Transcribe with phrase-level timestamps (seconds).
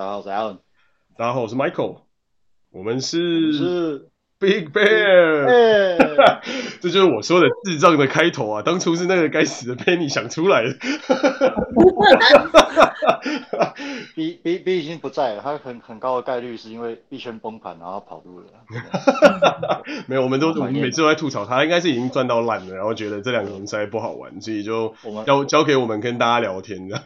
[0.00, 0.58] 大家好，我是 Alan。
[1.14, 1.98] 大家好，我是 Michael。
[2.70, 5.44] 我们是，是 Big Bear。
[5.46, 5.98] 欸、
[6.80, 8.62] 这就是我说的智障的开头啊！
[8.62, 10.74] 当初是那个该死的 Penny 想出来的。
[14.14, 18.46] B B B 已经不在了，他很很高的概率是因为币圈崩盘，然后跑路了。
[20.08, 24.94] 没有，我们都我们每次都在吐槽他，应该是已经赚到烂了，然后觉得这两年实在不好玩，所以就
[25.26, 26.98] 交交给我们跟大家聊天的。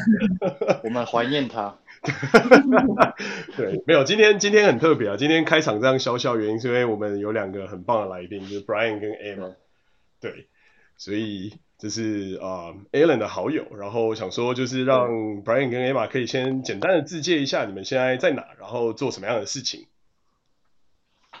[0.82, 1.76] 我们怀念他。
[3.56, 5.16] 对，没有，今天今天很特别啊！
[5.16, 9.54] 今天开场这样笑笑，原因是因为我们有两个很棒的来宾，就是 Brian 跟 Emma。
[10.20, 10.46] 对，
[10.98, 15.08] 所以这是啊、呃、Alan 的好友，然后想说就是让
[15.42, 19.86] Brian 跟 Emma 可以先简单的自介一下你们现在在哪，然后做什么样的事情。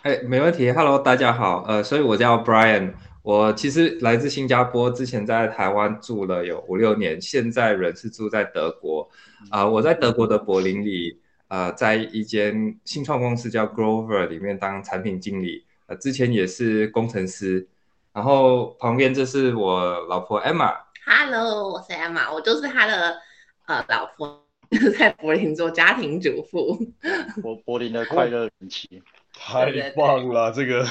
[0.02, 0.72] 哎，没问题。
[0.72, 2.94] Hello，大家好，呃，所以我叫 Brian，
[3.24, 9.08] 我其实来自新加坡，之前在台湾住了有五六年，现在人是住在德国。
[9.48, 17.66] 啊、呃，我在德国的柏林里，呃，在一间新创公司叫 Grover 里面当产品经理，呃，之前也是工程师。
[18.12, 20.76] 然后旁边这是我老婆 Emma。
[21.06, 23.16] Hello，我是 Emma，我就是她的
[23.64, 24.44] 呃老婆，
[24.98, 26.78] 在柏林做家庭主妇。
[27.40, 29.02] 柏柏林的快乐神奇，
[29.34, 30.86] 太棒了，这个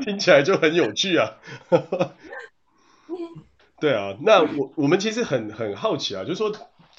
[0.00, 1.36] 听起来就很有趣啊。
[3.78, 6.52] 对啊，那我我们其实很很好奇啊，就是说。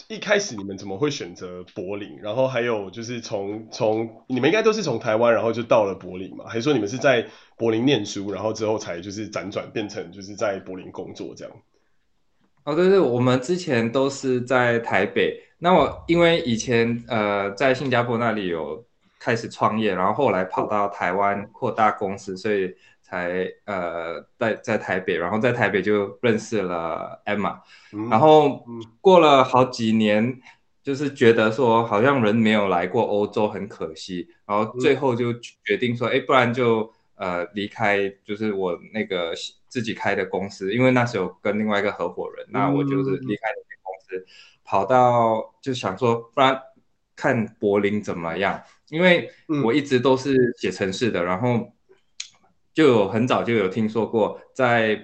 [0.09, 2.19] 一开始你们怎么会选择柏林？
[2.21, 6.45] 然后还有就是从从你们应该都是从台湾，然后就到了柏林嘛？
[6.47, 11.53] 还是说你们是在柏林念书，然后之后才就是辗转变成就是在柏林工作这样？
[12.63, 15.41] 哦，对对，我们之前都是在台北。
[15.57, 18.85] 那我因为以前呃在新加坡那里有
[19.27, 22.73] 开始创业，然后后来跑到台湾扩大公司，所以。
[23.09, 27.57] 才呃在在台北，然后在台北就认识了 Emma，、
[27.93, 28.65] 嗯、然后
[28.99, 30.41] 过了好几年，
[30.83, 35.31] 就是觉得说好像人没有来过欧洲很可惜，然后最后就
[35.63, 39.31] 决定说，哎、嗯，不然就呃离开，就是我那个
[39.69, 44.25] 自己开的公司，因为那时候跟另外一个合伙人，那我就是离开那间公司，嗯、
[44.65, 46.61] 跑到就想说，不然
[47.15, 48.61] 看柏林怎么样？
[48.89, 49.29] 因为
[49.63, 51.71] 我一直都是写城市的，然后。
[52.73, 55.03] 就有很早就有听说过，在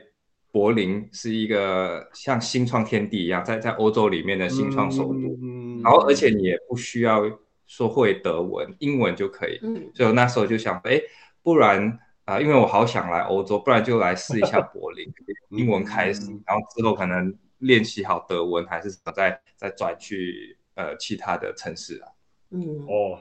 [0.52, 5.36] 柏林是一个像新创天地一样，在在欧洲里面的新创首都。
[5.42, 7.24] 嗯，然后而且你也不需要
[7.66, 9.58] 说会德文，英文就可以。
[9.64, 11.02] 嗯，所以我那时候就想，哎，
[11.42, 11.84] 不然
[12.26, 15.12] 啊、呃，因为我好想来欧洲，不然就来试一下 柏林，
[15.50, 22.08] 英文开始，然后之后可能练习好德文还是什么，再再转去呃其他的城市啊。
[22.52, 23.20] 嗯，哦。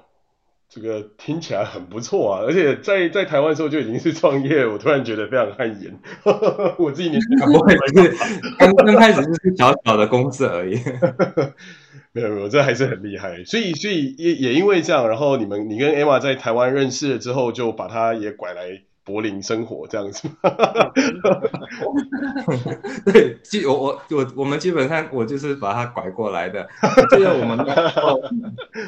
[0.74, 6.00] 这个听起来很不错啊，而且在在台湾的时候就已经是创业，我突然觉得非常汗颜。
[6.78, 8.16] 我自己年纪不会是
[8.58, 10.80] 刚刚开始就是小小的公司而已。
[12.12, 13.44] 没有没有，这还是很厉害。
[13.44, 18.82] 所以所以也也因为这样，然后你们你跟 Emma 在台湾认识了之后，就把她也拐来。
[19.04, 20.28] 柏林生活这样子，
[23.04, 26.64] 对，基我我我我们基本上我就是把他拐过来的。
[27.10, 27.58] 记得我们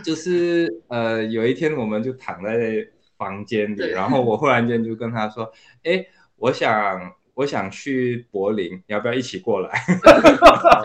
[0.04, 2.86] 就是呃有一天我们就躺在
[3.18, 5.50] 房间里，然后我忽然间就跟他说
[5.82, 9.70] ：“哎，我想我想去柏林，你要不要一起过来？”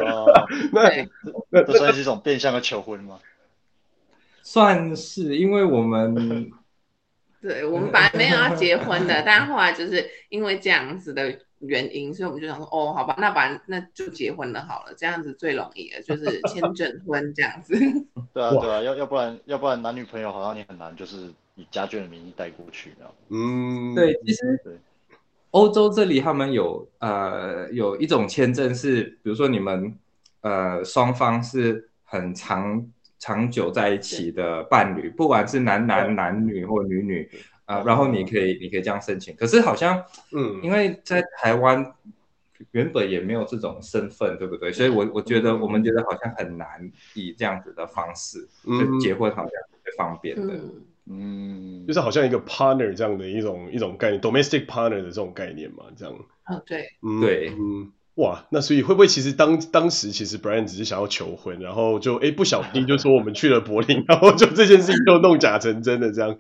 [0.74, 1.08] 那
[1.50, 3.20] 那不算是一种变相的求婚吗？
[4.42, 6.50] 算是，因为我们。
[7.42, 17.74] 对，我们本来没有要结婚的，但后来就是因为这样子的原因，所以我们就想说，哦，好吧，那把那就结婚了好了，这样子最容易了，就是签证婚这样子。
[18.34, 23.10] 对啊，对啊，要要不然要不然男女朋友好像你很难就是以家眷的名义带过去的。
[23.30, 24.74] 嗯，对，其实对
[25.52, 29.98] 欧洲这里他们有呃有一种签证是，比如说你们
[30.42, 32.86] 呃双方是很长。
[33.19, 37.30] 长久在一起的伴侣，不管是男男、男女或女女，
[37.66, 39.35] 啊，然后你可以，你可以这样申请。
[39.35, 41.94] 可是好像，嗯，因为在台湾
[42.72, 44.72] 原本也没有这种身份，对不对？
[44.72, 46.68] 所以我我觉得，我们觉得好像很难
[47.13, 49.51] 以这样子的方式，就结婚好像
[49.83, 50.60] 最方便的，
[51.06, 56.15] 嗯，就是好像一个 partner 这样的一种一种概念，domestic partner 的这种概念嘛，这样。
[56.45, 56.88] 哦，对，
[57.22, 57.92] 对，嗯。
[58.19, 66.36] 哇，那所以会不会其实当当时其实 Brian 只是想要求婚，然后就哎不小心就说我们去了柏林， 然后就这件事情就弄假成真的这样。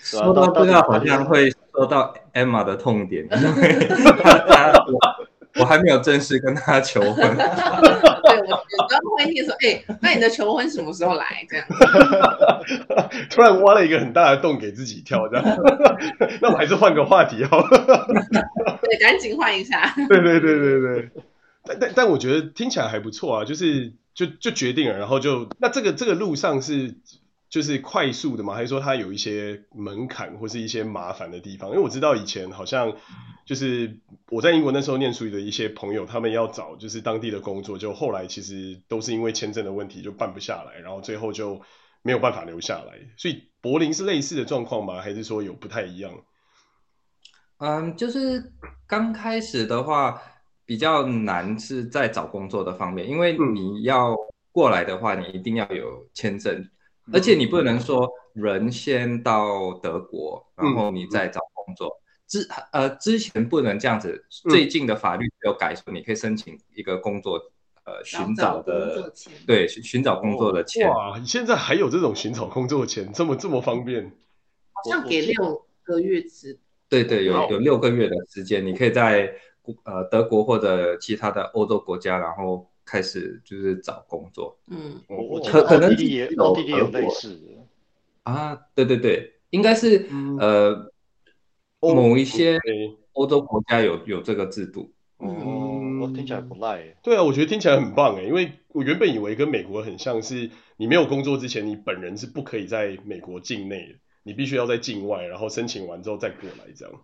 [0.00, 4.72] 说到这个好像会说到 Emma 的痛点，因为他他
[5.58, 7.14] 我我还没有正式跟他求婚。
[7.16, 11.46] 对，我我刚刚会听说，哎、欸，那你的求婚什么时候来？
[11.48, 11.66] 这样，
[13.30, 15.44] 突然挖了一个很大的洞给自己跳，这样。
[16.40, 18.06] 那我还是换个话题好了。
[18.82, 19.92] 对，赶紧换一下。
[20.08, 21.10] 对对对对对。
[21.64, 26.94] 但但但我觉得听起来还不错啊，就是就就决定了，然后就那这个这个路上是
[27.48, 28.54] 就是快速的吗？
[28.54, 31.70] 还是说它有一些门槛或是一些麻烦的地方？
[31.70, 32.96] 因为我知道以前好像
[33.44, 33.98] 就是
[34.30, 41.60] 我在英国那时候念书的一些朋友，他们要找就是当地的工作，就后来其实都是因为签证的问题就办不下来，然后最后就
[42.02, 42.98] 没有办法留下来。
[43.16, 45.00] 所以柏林是类似的状况吗？
[45.00, 46.12] 还是说有不太一样？
[47.58, 48.52] 嗯，就是
[48.86, 50.20] 刚开始的话
[50.66, 54.16] 比较难是在找工作的方面，因为你要
[54.52, 56.68] 过来的话，你一定要有签证，
[57.12, 62.00] 而且你不能说人先到德国，然后你再找工作。
[62.26, 67.40] 之呃之前不能这样子，最近的法律有改说，你可以申请一个工作
[67.84, 69.12] 呃寻找的
[69.46, 70.88] 对寻找工作的签。
[70.90, 74.12] 哇，现在还有这种寻找工作的钱，这么这么方便？
[74.72, 76.58] 好像给六个月之。
[76.88, 79.32] 对对，有有六个月的时间，你可以在
[79.84, 84.56] 呃德国或者其他的欧洲国家，然后开始就是找工作。
[84.68, 87.42] 嗯，我可可能弟弟也有弟弟有类似的
[88.22, 90.92] 啊，对对对，应该是、嗯、呃
[91.80, 92.58] 某一些
[93.12, 94.90] 欧洲国家有有这个制度。
[95.18, 96.96] 嗯，我听起来不赖。
[97.02, 103.94] 对啊，我觉得听起来很棒哎，因为我原本以为跟美国很像是，你没有工作之前，你本人是不可以在美国境内的。
[104.22, 106.94] 你必须要在境外，然后申请完之后再过来，这样。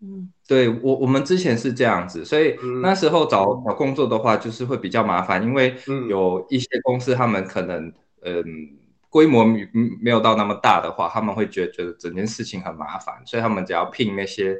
[0.00, 5.74] 嗯，对我我们之前是这样子，所以那时候找、嗯、找工作的话，就是会比较麻烦，因为
[6.08, 7.92] 有一些公司他们可能
[8.22, 8.42] 嗯、呃、
[9.08, 9.44] 规模
[10.00, 14.56] 没有到那么大的话，他们会觉得觉得整件事情很麻烦，所以他们只要聘那些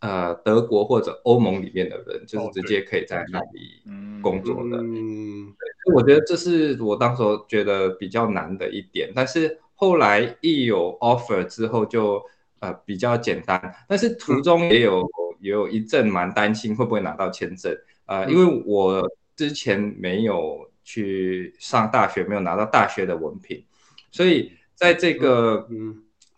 [0.00, 4.78] 呃德国或者欧盟里面的人，就是直接可以在那里工作的。
[4.78, 5.52] 嗯，
[5.84, 9.58] 所以我觉得这是我当时觉得比较难的一点，但是。
[9.80, 12.20] 后来一有 offer 之后就
[12.60, 17.72] 呃比较简单，但是途中也有、嗯、也有一阵蛮担心会不会拿到签证，
[18.06, 23.64] 呃，嗯、因为我之前没有去上大学，没有拿到大学的文凭，
[24.10, 25.68] 所以在这个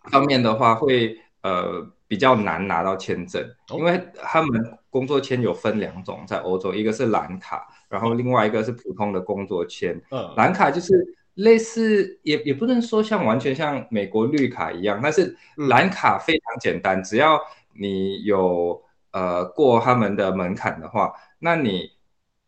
[0.09, 11.17] 方面的话会呃比较难拿到签证，因为他们工作签有分两种，在欧洲一个是蓝卡，然后另外一个是普通的工作签，嗯，蓝卡就是。
[11.41, 17.39] 类似也也不能说像完全像美国绿卡一样，但是蓝卡非常简单，嗯、只要
[17.73, 21.91] 你有呃过他们的门槛的话，那你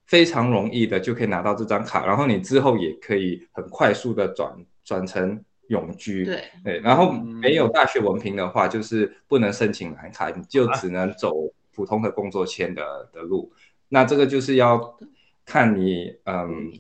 [0.06, 4.54] 非常容易的就可以拿到这张卡，然后你之后也可以很快速的转
[4.84, 6.24] 转成永居。
[6.24, 11.34] 对对，然后没有大学文凭的话，就是不能申请蓝卡，你就只能走
[11.74, 13.52] 普通的工作签的的路。
[13.90, 14.98] 那这个就是要
[15.46, 16.72] 看你嗯。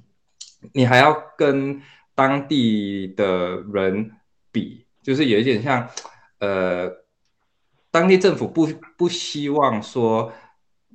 [0.71, 1.81] 你还要跟
[2.15, 4.11] 当地的人
[4.51, 5.89] 比，就是有一点像，
[6.39, 6.91] 呃，
[7.89, 8.67] 当地政府不
[8.97, 10.31] 不希望说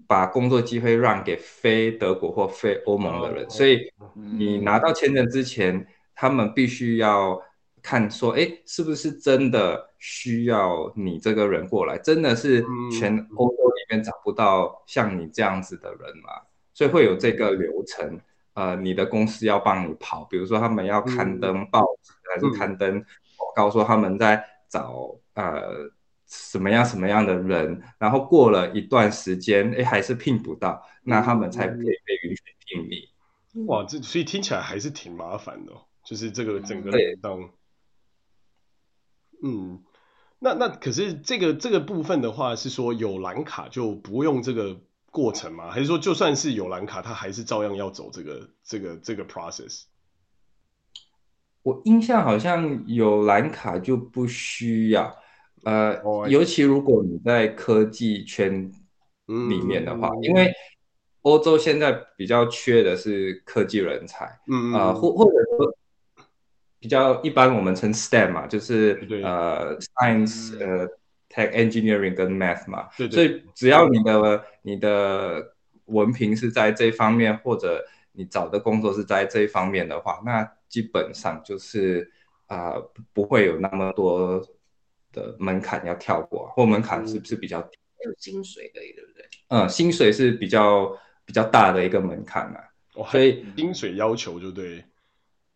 [0.07, 7.41] 把工作机会让给非德国或非欧盟的人，所以你拿到签证之前，他们必须要
[7.83, 11.99] 看说，哎，是不是真的需要你这个人过来？
[11.99, 16.31] 真的是全欧洲里面找不到像你这样子的人吗？
[16.73, 18.21] 所以会有这个流程。
[18.59, 22.91] 呃，你的公司要帮你跑，比如说他们要刊登报纸，嗯、还是刊登
[23.37, 25.91] 广告，说他们在找、嗯、呃
[26.27, 33.65] 什么样什么样的人，然后过了一段时间，哎，还是聘不到，那他们才可以被允许聘你。
[33.67, 35.73] 哇，这所以听起来还是挺麻烦的，
[36.05, 37.51] 就是这个整个流动。
[39.41, 39.85] 嗯，
[40.41, 44.81] 那那可是这个这个部分的话，是说有蓝卡就不用这个。
[45.19, 45.69] 过程吗？
[45.73, 49.83] 还是说就算是有蓝卡，他还是照样要走这个这个这个 process？
[51.65, 55.13] 我印象好像有蓝卡就不需要，
[55.65, 58.71] 呃，oh, 尤其如果你在科技圈
[59.27, 60.53] 里面的话，嗯、因为
[61.23, 65.77] 欧洲现在比较缺的是科技人才，嗯啊，或、呃、或者说
[66.79, 70.89] 比较一般我们称 STEM 嘛，就是对呃 science 呃。
[71.31, 75.55] Tech Engineering 跟 Math 嘛，对对，所以只要你的你的
[75.85, 82.11] 文凭是在这方面，或者你找的工作是在这一方面的话，那基本上就是
[82.47, 84.43] 啊、呃、不会有那么多
[85.13, 87.79] 的门槛要跳过，或门槛是不是比较低？
[88.05, 89.25] 有薪水的，对不对？
[89.49, 94.85] 嗯，薪水是比较比较大的一个门槛啊，哦、所以薪水要求就对，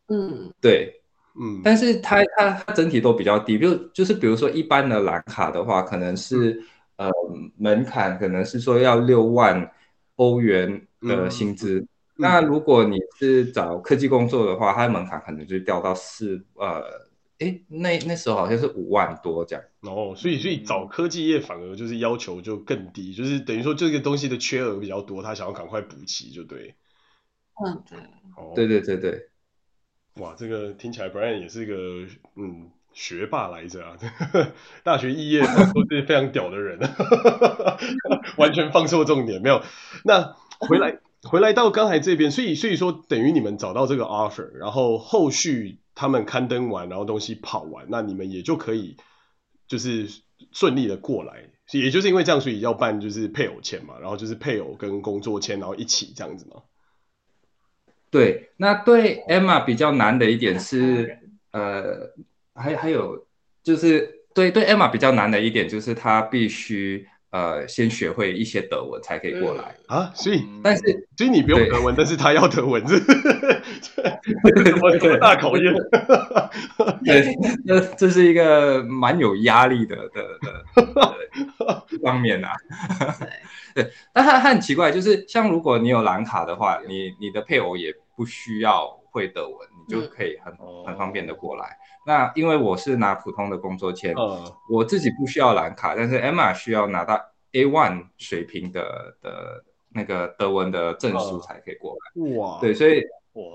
[0.09, 1.02] 嗯，对。
[1.41, 6.63] 嗯，但是它它它整体都比较低，就就是比如说一般的蓝卡的话，可能是、
[6.97, 7.13] 嗯、呃
[7.57, 9.73] 门槛可能是说要六万
[10.17, 11.81] 欧元的薪资。
[11.81, 16.83] 嗯、那如果你是找科技工作的话，它的门槛可能就掉到四呃，
[17.39, 19.65] 哎那那时候好像是五万多这样。
[19.81, 26.75] 哦，所以所以找科技业反而就是要求就更低，就是等于说这个东西的缺额比较多，他想要赶快补齐就对。
[27.65, 27.99] 嗯，对。
[28.37, 29.29] 哦，对对对对。
[30.17, 31.75] 哇，这个听起来 Brian 也是一个
[32.37, 33.97] 嗯学霸来着啊，
[34.85, 36.79] 大学毕业都是非常屌的人，
[38.37, 39.63] 完全放错重点没有。
[40.05, 48.99] 那回来回来到刚才这边，所以所以说等于你们找到这个 offer，然后后续他们刊登完，然后东西跑完，那你们也就可以
[49.67, 50.09] 就是
[50.53, 51.51] 顺利的过来。
[51.71, 56.61] 也就是因为这样，所以要办就是配偶签嘛，然后就是配偶跟工作签，然后一起这样子嘛。
[58.13, 61.19] 对，那对 Emma 比较难的一点是，
[61.51, 62.11] 呃，
[62.55, 63.27] 还还有
[63.65, 69.75] 就是对对 Emma 比较难的一点就是她必须呃先学会一些德文才可以过来。
[69.87, 72.99] 啊，所以但是所以你不用德文，但是她要德文， 这
[74.63, 75.73] 这么大考验？
[77.05, 77.35] 对，
[77.67, 82.53] 这这是一个蛮有压力的的的方面啊。
[83.75, 91.65] 对， 但他很奇怪，就是像如果你有蓝卡的话，你你的配偶也不需要会德文，你就可以很、嗯、很方便的过来。
[91.67, 91.77] 哦、
[92.07, 97.15] 那因为我是拿普通的工作签，嗯、我自己不需要蓝卡，但是 Emma 需要拿到
[97.53, 102.37] A one 水平的的那个德文的证书才可以过来。
[102.37, 103.03] 哇，对，所以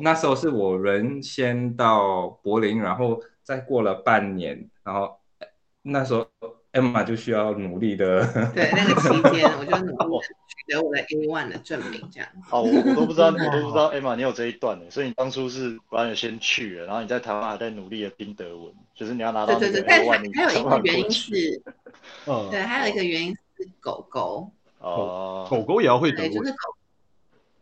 [0.01, 5.19] 那时候是我人先到柏林，然后再过了半年，然后
[5.81, 6.27] 那时候。
[6.77, 12.29] Emma 就需要努力的， 对那个期间，我就努力取得我的 A1 的证明，这样。
[12.43, 19.57] 好，我我都不知道， 我都不知道 Emma 你有这一段呢，所以你当初是不然先去了，然后你在台湾还在努力的拼德文，就是你要拿到。
[19.57, 21.61] 对对对，但是还有一个原因是，
[22.27, 24.51] 嗯，对，还有一个原因是狗狗。
[24.79, 26.31] 哦，狗狗也要会德文。
[26.31, 26.57] 就是狗，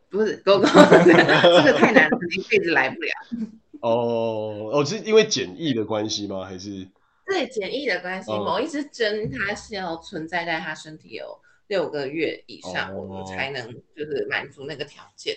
[0.10, 0.68] 不是狗狗，
[1.06, 3.10] 这个太难了，一辈子来不了。
[3.80, 6.44] 哦哦，是因为检疫的关系吗？
[6.44, 6.88] 还是？
[7.26, 15.36] 对简易的关系，哦、某一支针它是要存在在他身体有六个月以上，哦、我们才能就是满足那个条件。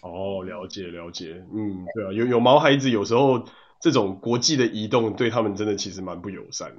[0.00, 3.44] 哦，了解了解，嗯，对啊，有有毛孩子有时候
[3.80, 6.74] 这种国际的移动对他们真的其实蛮不友善。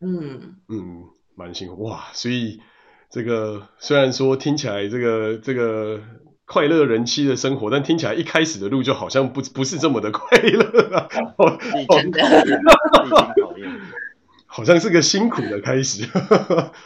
[0.00, 1.04] 嗯嗯，
[1.34, 2.60] 蛮辛苦哇，所以
[3.10, 6.02] 这个虽然说听起来这个这个。
[6.52, 11.06] 快乐人妻的生活，但听起来一开始的路就好像不不是这么的快乐啊！
[11.88, 12.20] 真的，
[14.46, 16.08] 好像是个辛苦的开始。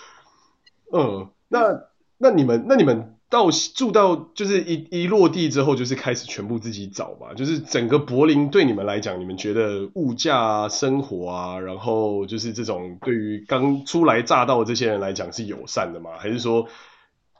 [0.92, 1.80] 嗯，那
[2.18, 7.32] 那你们那你们到住到就是一一落地之后，就是开始全部自己找吧。
[7.34, 16.10] 就是整个柏林对你们来讲，你们觉得物价啊、生活啊，然后就是这种对于刚初来乍到的这些人来讲是友善的吗？
[16.18, 16.68] 还是说？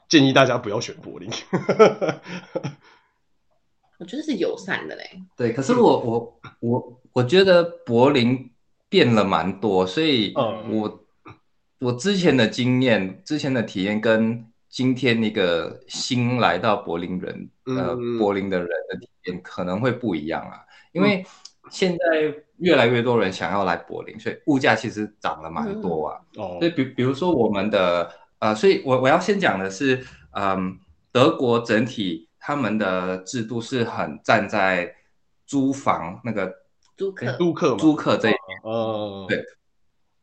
[0.07, 1.29] 建议大家不要选柏林，
[3.97, 5.23] 我觉得是友善的嘞。
[5.35, 8.51] 对，可是我我我我觉得柏林
[8.87, 10.31] 变了蛮多，所以
[10.69, 11.05] 我
[11.79, 20.59] 我之前的经验、之前的体验跟今天那个新来到柏林人呃柏林的人的体验可能会不一样啊，
[20.91, 21.25] 因为
[21.71, 26.21] 现在越来越多人想要来柏林，所以物价其实涨了蛮多啊。
[26.35, 28.11] 哦，所以比比如说我们的。
[28.45, 30.77] 啊、呃，所以我我要先讲的是，嗯，
[31.11, 34.93] 德国整体他们的制度是很站在
[35.47, 36.53] 租房那个
[36.95, 39.43] 租客租客租客这一边，哦，对，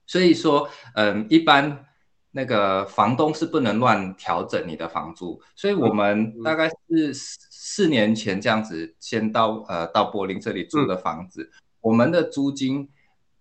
[0.07, 1.85] 所以说，嗯，一般
[2.31, 12.89] 那个房东是不能乱调整你的房租，所以我们大概是四年前这样子先到呃到柏林这里租的房子，嗯、我们的租金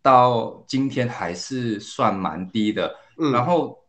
[0.01, 3.79] 到今天还是算蛮低的，嗯、然后。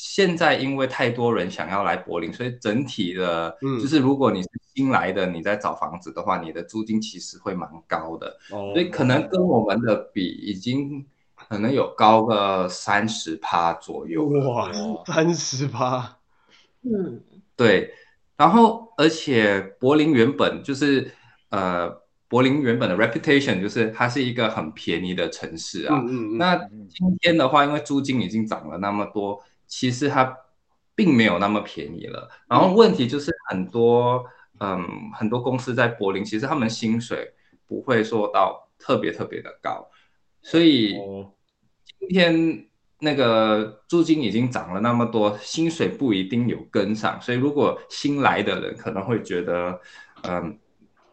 [0.00, 14.24] 现在因为太多人想要来柏林，所以整体的，嗯，就是如果你是新来的，你在找房子的话，你的租金其实会蛮高的，哦，所以可能跟我们的比，已经可能有高个三十趴左右。
[14.26, 14.70] 哇，
[15.04, 16.18] 三十趴，
[16.82, 17.20] 嗯，
[17.56, 17.92] 对。
[18.36, 21.10] 然后，而且柏林原本就是，
[21.48, 21.90] 呃，
[22.28, 26.00] 柏林原本的 reputation 就是它是一个很便宜的城市啊。
[26.06, 26.38] 嗯嗯。
[26.38, 29.42] 那今天的话，因为租金已经涨了那么多。
[29.68, 30.36] 其实它
[30.96, 34.24] 并没有那么便宜了，然后问题就是很多，
[34.58, 34.84] 嗯，
[35.14, 37.32] 很多公司在柏林，其实他们薪水
[37.68, 39.88] 不会说到特别特别的高，
[40.42, 40.96] 所以
[42.00, 42.66] 今天
[42.98, 49.80] 那个租金已经涨了那么多，薪水不一定有跟上，所以如果新来的人可能会觉得，
[50.22, 50.58] 嗯，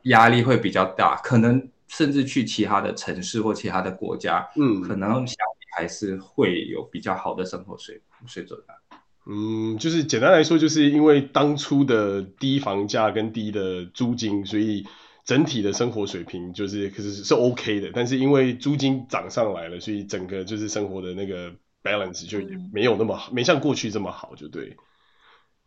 [0.04, 8.05] 压力会比较大，可能甚至去其他的城市或其他的国家，嗯，可能相比还是会有比较好的生活水平。
[8.28, 14.86] 水准的，嗯，就是简单来说，就是因为当初的低房价跟低的租金，所以
[15.26, 17.92] 整体的生活水平就是可是是 OK 的。
[17.94, 21.52] 但是因为租金涨上来了，所以整个就是生活的那个
[21.84, 22.40] balance 就
[22.72, 24.76] 没有那么好，没像过去这么好，就对。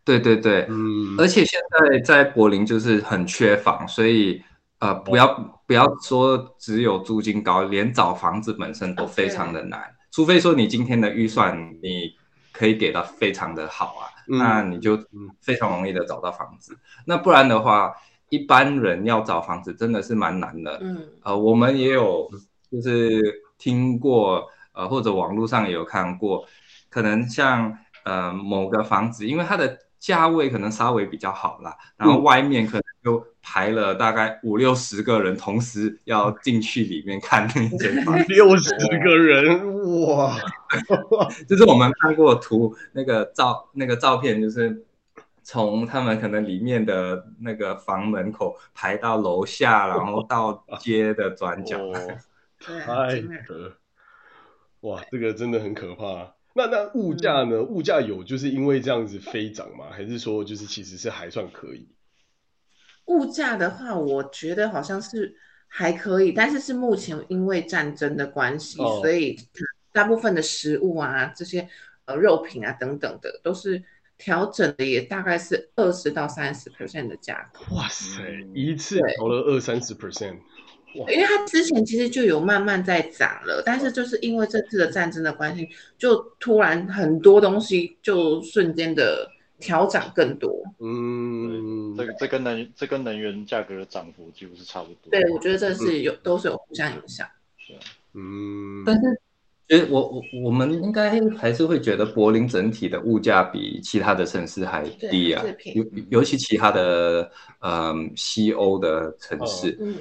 [0.05, 4.43] 对对对，嗯，而且现在在柏林就是很缺房，所以
[4.78, 12.12] 呃，不要不要说只有租金高，连找房子本身都非常的难，除非说你今天的预算你
[12.58, 14.98] 可以给到非常的好啊，嗯、那你就
[15.40, 16.74] 非常容易的找到房子。
[16.74, 17.94] 嗯、那不然的话，
[18.30, 20.76] 一般人要找房子真的是蛮难的。
[20.82, 22.28] 嗯，呃，我们也有
[22.68, 23.22] 就是
[23.58, 26.44] 听过，呃，或者网络上也有看过，
[26.90, 38.14] 可能像呃某个房子，因为它的价位可能稍微比较好啦，然后外面可能就排了大概五六十个人，同时要进去里面看那间房。
[38.28, 38.71] 六十
[39.02, 40.38] 个人，哇！
[41.49, 44.85] 就是我们看过图，那个照那个照片，就是
[45.43, 51.78] 从他们可能里面的那个房门口排到楼下，然后到街的转角。
[51.83, 51.95] 哦
[52.61, 53.73] 太可，
[54.81, 56.35] 哇，这个真的很可怕。
[56.52, 57.62] 那那物价呢？
[57.62, 59.87] 物价有就是因为这样子飞涨吗？
[59.90, 61.88] 还是说就是其实是还算可以？
[63.08, 65.34] 物价的话，我觉得好像是
[65.66, 69.38] 还可以，但是是目前因为战争的关系，哦、所以
[69.92, 71.68] 大部分的食物啊，这些
[72.06, 73.82] 呃肉品啊等等的都是
[74.16, 77.74] 调整的，也大概是二十到三十 percent 的价格。
[77.74, 78.22] 哇塞，
[78.54, 80.38] 一次调了二三十 percent。
[80.94, 90.62] 因为它之前其实就有慢慢在涨了，但是就是因为这次的战争的关系，就突然很多东西就瞬间的调涨更多。
[90.80, 95.10] 嗯，这个这跟能这跟能源价格的涨幅几乎是差不多。
[95.10, 97.26] 对，我觉得这是有、嗯、都是有互相影响。
[97.56, 97.78] 是啊，
[98.14, 99.20] 嗯，但是
[99.68, 109.76] 其实我我我们应该还是会觉得柏林整体的物价比其他的城市还低啊，尤尤其其他的嗯西欧的城市。
[109.80, 109.96] 嗯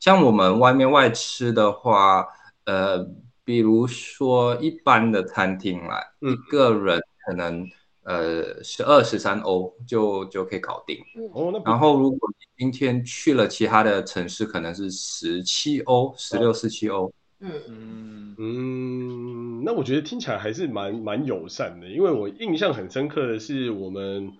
[0.00, 2.26] 像我们外面外吃的话，
[2.66, 3.02] 呃，
[3.42, 7.66] 比如说一般的餐厅来，嗯、一个人可能
[8.04, 10.98] 呃十二十三欧就就可以搞定。
[11.16, 17.12] 嗯、然后如果你今天去了其他的城市，可能是十七欧、十六、十七欧。
[17.40, 24.32] 嗯嗯嗯，那我觉得听起来还是蛮蛮友善的，因为我印象很深刻的是，我们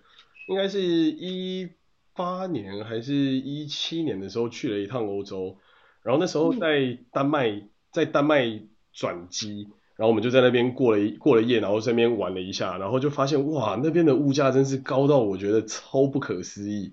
[0.49, 1.69] 应该是一。
[2.17, 5.59] 八年还是一七年的时候去了一趟欧洲，
[6.01, 16.93] 然后那时候在丹麦，在丹麦转机，然后我们就在那边过了一过了夜，然后在那边玩了一下，然后就发现哇，那边的物价真是高到我觉得超不可思议。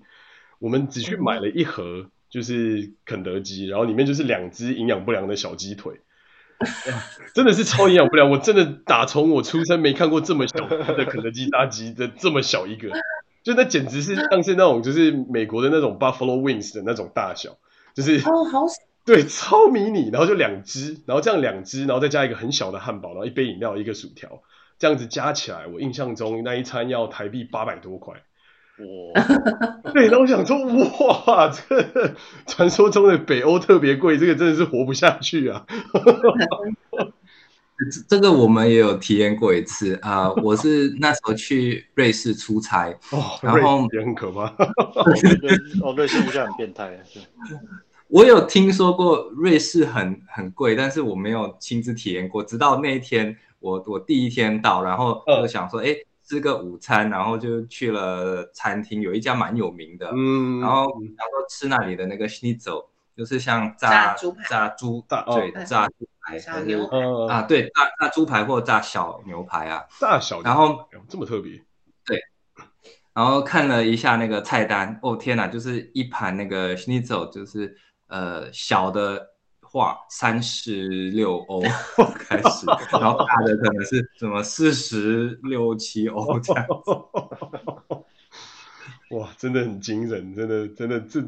[0.58, 6.00] 我们只去买了一盒，就是肯德基，然后里面就是两只营养不良的小鸡腿，
[7.34, 8.30] 真的是超营养不良。
[8.30, 12.90] 我真的打从我出生没看过这么小的肯德基炸鸡的这么小一个。
[13.42, 17.58] 就那简直是像是那种就是美国的那种 Buffalo Wings 的那种大小，
[17.92, 18.64] 就是哦好
[19.04, 24.42] 对 超迷你，然后就两只，然后这样两只，然后再加一个很小的汉堡，然后一杯饮料一个薯条，
[24.78, 28.14] 这样子加起来，我印象中那一餐要台币八百多块。
[28.78, 29.22] 哇，
[29.92, 30.56] 对，然后我想说
[31.26, 32.14] 哇，这个
[32.46, 35.66] 传说中的北欧特别贵，这个真的是活不下去啊。
[38.08, 44.44] 这个我们也有体验过一次啊、呃，我是那时候去瑞士出差，哦、然后也很可怕。
[45.82, 46.98] 哦，瑞士物价很变态。
[48.12, 52.44] 我有听说过瑞士很很贵，但是我没有亲自体验过。
[52.44, 60.82] 直到那一天，我我第一天到，然后就想说，哎、嗯，吃个午餐，然后就去了餐厅，有一家蛮有名的，嗯，然后
[61.16, 62.84] 然后吃那里的那个 Schnitzel，
[63.16, 65.88] 就是像炸炸猪排、炸猪大对炸。
[66.38, 66.86] 小牛
[67.26, 71.60] 啊，对，炸炸猪排或炸小牛排啊，炸小牛排，然后这么特别，
[72.04, 72.20] 对，
[73.12, 77.76] 然后看了一下那个菜单，哦天哪，就是一盘那个 Schnitzel，就是
[78.12, 79.26] 呃小的
[79.62, 81.62] 话三十六欧
[82.28, 86.72] 开始，然后大的可能是什么四十六七欧这样子。
[89.16, 91.20] 哇，真的很惊人，真的，真的，这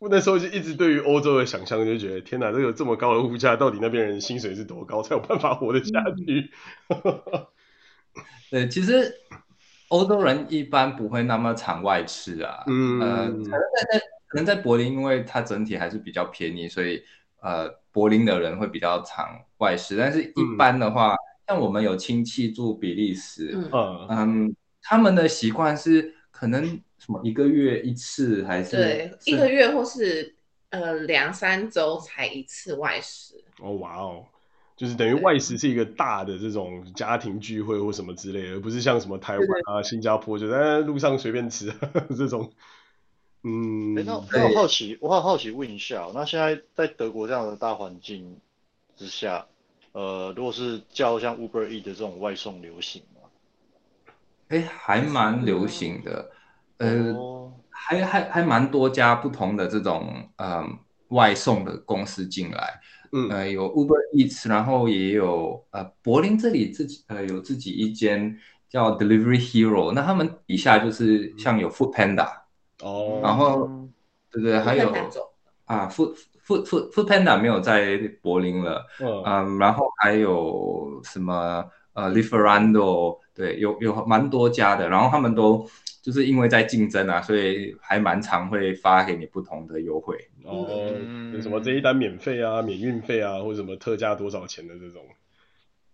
[0.00, 6.50] 我那时候就一直对于欧洲的想象就觉得，天哪，这个这么高的物价，到底那边人薪水是多高才有办法活得下去？
[6.88, 7.46] 嗯、
[8.50, 9.14] 对，其实
[9.88, 17.00] 欧洲人一般不会那么常外吃啊，嗯，呃，可能在可能在柏林，因为它整体还是比较便宜，所以
[17.40, 21.18] 呃，柏林的人会比较常外食，但是一般的话，嗯、
[21.48, 26.80] 像我们有亲戚住比利时，嗯嗯，他们的习惯是可能。
[27.04, 28.76] 什么一个月一次还是？
[28.76, 30.36] 对，一个月或是
[30.70, 33.34] 呃两三周才一次外食。
[33.60, 34.24] 哦哇哦，
[34.76, 41.72] 就是等于外食是一个大的这种家庭聚会或什么之类的，而不是像什么台湾啊、新加坡就在路上随便吃
[42.16, 42.48] 这种。
[43.44, 48.38] 嗯，欸、那我很好奇，我很好奇问一下，那现在在德国这样的大环境
[48.96, 49.46] 之下，
[49.92, 53.28] 呃，如果是叫像 Uber Eats 的这种外送流行吗？
[54.48, 56.30] 哎、欸，还蛮流行的。
[56.78, 60.64] 呃，哦、还还还蛮多家不同的这种呃
[61.08, 62.80] 外送的公司进来，
[63.12, 68.36] 嗯，呃，有 Uber Eats，然后也有呃柏林这里自己呃有自己一间
[68.68, 72.41] 叫 Delivery Hero，那他们底下就是像有 Food Panda，
[72.82, 73.88] 哦，然后
[74.30, 74.92] 对对，还有
[75.64, 76.14] 啊 Food
[76.46, 81.64] Food Food Food Panda 没有在柏林了，嗯，嗯，然后还有什么
[81.94, 85.66] 呃 Lieferando，对，有有蛮多家的，然后他们都。
[86.02, 90.16] 就是因为在竞争啊，所以还蛮常会发给你不同的优惠。
[90.42, 90.66] 哦，
[91.32, 95.00] 有什么这一单免费啊、免运费啊，或者什么特价多少钱的这种。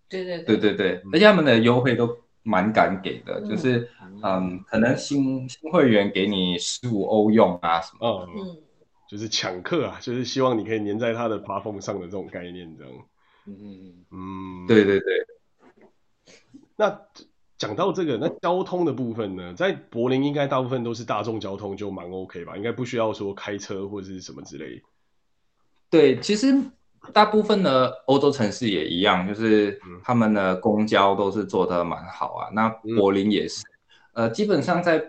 [0.08, 2.06] 对对对对对，而且他们的优惠都
[2.48, 3.90] 蛮敢给的，嗯、就是
[4.22, 8.26] 嗯，可能新新会员给你十五欧用啊什么。
[8.34, 8.56] 嗯，
[9.08, 12.92] 就是抢客啊，就是希望你可以粘在他的 platform 上的这种概念，这样。
[13.46, 15.06] 嗯嗯嗯，对对对。
[16.76, 17.00] 那。
[17.58, 22.56] 讲到这个，那交通的部分呢，在柏林应该大部分都是大众交通，就蛮 OK 吧？
[22.56, 24.80] 应该不需要说开车或者是什么之类。
[25.90, 26.54] 对，其实
[27.12, 32.48] 大部分的欧洲城市也一样，就是他们的公交都是做的蛮好啊。
[32.52, 33.62] 那柏林也是，
[34.14, 35.02] 嗯、呃，基本上在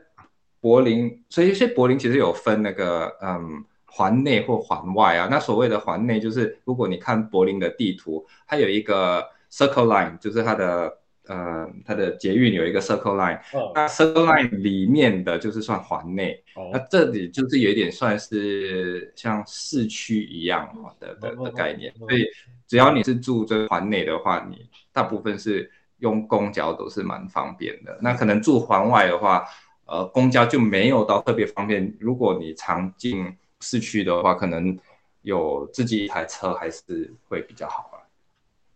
[0.62, 5.28] 柏林，所以有些柏林其实有分那个嗯环内或环外啊。
[5.30, 10.99] 那所谓的环内，就是如果你看柏林的地图，它有一个 Circle Line，就是它的。
[11.30, 20.68] 呃，它的捷运有一个 Circle Line，哦、那 Circle Line 里面的就是算环内，哦、那这里就是有一点算是像市区一样
[21.00, 22.26] 的的的概念，哦、所以
[22.68, 27.96] 只要你是住这环内的话，你大部分是用公交都是蛮方便的。
[28.02, 29.46] 那可能住环外的话，
[29.86, 31.96] 呃，公交就没有到特别方便。
[32.00, 34.76] 如果你常进市区的话，可能
[35.22, 37.92] 有自己一台车还是会比较好。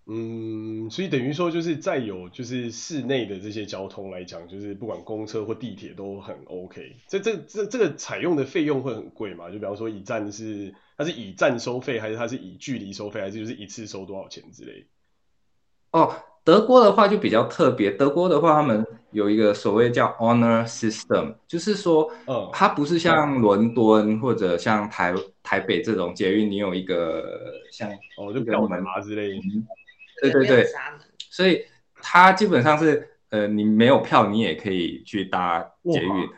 [0.06, 6.98] 嗯，所以等于说就是再有就是市内的这些交通来讲，就是不管公车或地铁都很 OK。
[7.08, 9.50] 这这这这个采用的费用会很贵嘛？
[9.50, 14.86] 就比方说一站是它是以站收费，还是它是以距离收费，还是就是一次收多少钱之类？
[15.92, 16.14] 哦，
[16.44, 17.90] 德国的话就比较特别。
[17.90, 29.36] 德国的话，他们有一个所谓叫 Honor System，就是说，嗯，它不是像伦敦或者像台台北这种捷运，你有一个像哦，就票门啊之类的。
[30.32, 30.68] 对对对，
[31.30, 31.66] 所以
[32.02, 36.30] 它基本上是，呃，你没有票，你也可以去搭捷运。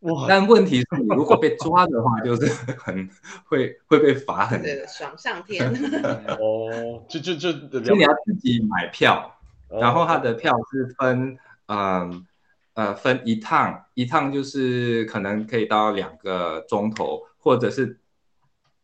[0.00, 0.26] 哇！
[0.28, 3.08] 但问题是，你如果被抓的话，就是很
[3.44, 4.60] 会会被罚很。
[4.60, 5.72] 对，爽上天。
[6.40, 12.26] 哦，就就就，就你要自己买票，然后他的票是分，嗯
[12.74, 18.00] 呃，分一趟，一趟就是可能可以到两个钟头，或者是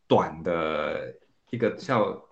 [0.07, 1.14] 短的
[1.51, 2.27] 一个叫。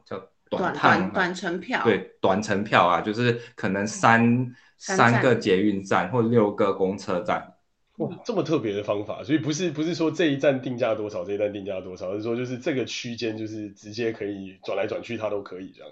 [0.48, 7.54] 短短短程票，对，短程票啊，就是可能三三,三个捷运站或六个公车站。
[7.96, 15.90] 哇，这么特别的方法，所以不是不是说这一站定价多少，这一站定价多少，而是说就是这个区间就是直接可以转来转去，它都可以这样。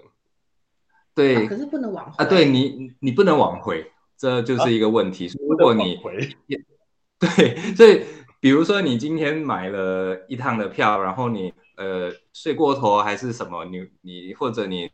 [1.13, 5.27] 对，啊、可是不能往回啊，对你你不能往回，这就是一个问题。
[5.27, 5.99] 啊、如果你
[7.19, 8.03] 对，所以
[8.39, 11.53] 比如说你今天买了一趟的票，然后你。
[11.77, 13.65] 呃，睡过头还是什么？
[13.65, 14.91] 你你或者你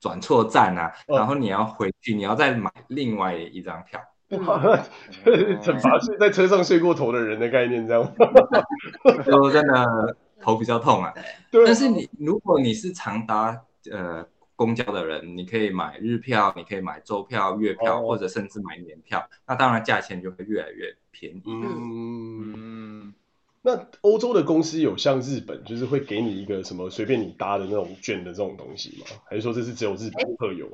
[0.00, 4.00] 转错站啊，哦、然后你要回去，你要再买另外一张票。
[4.32, 8.14] 惩罚是在车上睡过头的人的概念，这样
[9.26, 11.12] 就真的头比较痛啊。
[11.52, 11.66] 对。
[11.66, 21.42] 但是你如果你是常搭呃公交的人，你可以买日票，你可以买周票、月票，哦、或者甚至买年票，那当然价钱就会越来越便宜。
[21.44, 22.54] 嗯。
[22.56, 23.14] 嗯
[23.64, 29.06] 那欧洲的公司有像日本，就是会给你一个什么随便你搭的那种券的这种东西吗？
[29.24, 30.68] 还是说这是只有日本特有？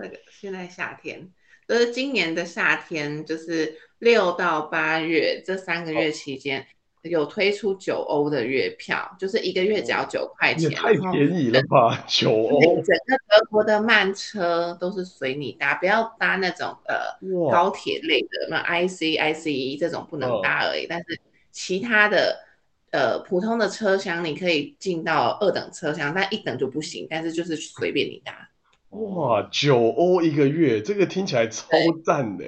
[0.00, 1.30] 那个现在夏天，
[1.68, 6.64] 就是今年的夏天，就是六到八月这三个月期间，哦、
[7.02, 12.02] 有推出九欧的月票，就是一个月只要九块钱，太便宜了吧？
[12.08, 16.96] 九欧，整个德国的慢车都是随你搭，不要搭那种呃
[17.52, 21.20] 高铁类的，那 IC、ICE 这种不能搭而已，哦、但是。
[21.56, 22.38] 其他的
[22.90, 27.06] 呃普通的车厢你可以进到二等车厢，但一等就不行。
[27.08, 28.50] 但是就是随便你搭。
[28.90, 31.66] 哇，九欧一个月，这个听起来超
[32.04, 32.44] 赞的。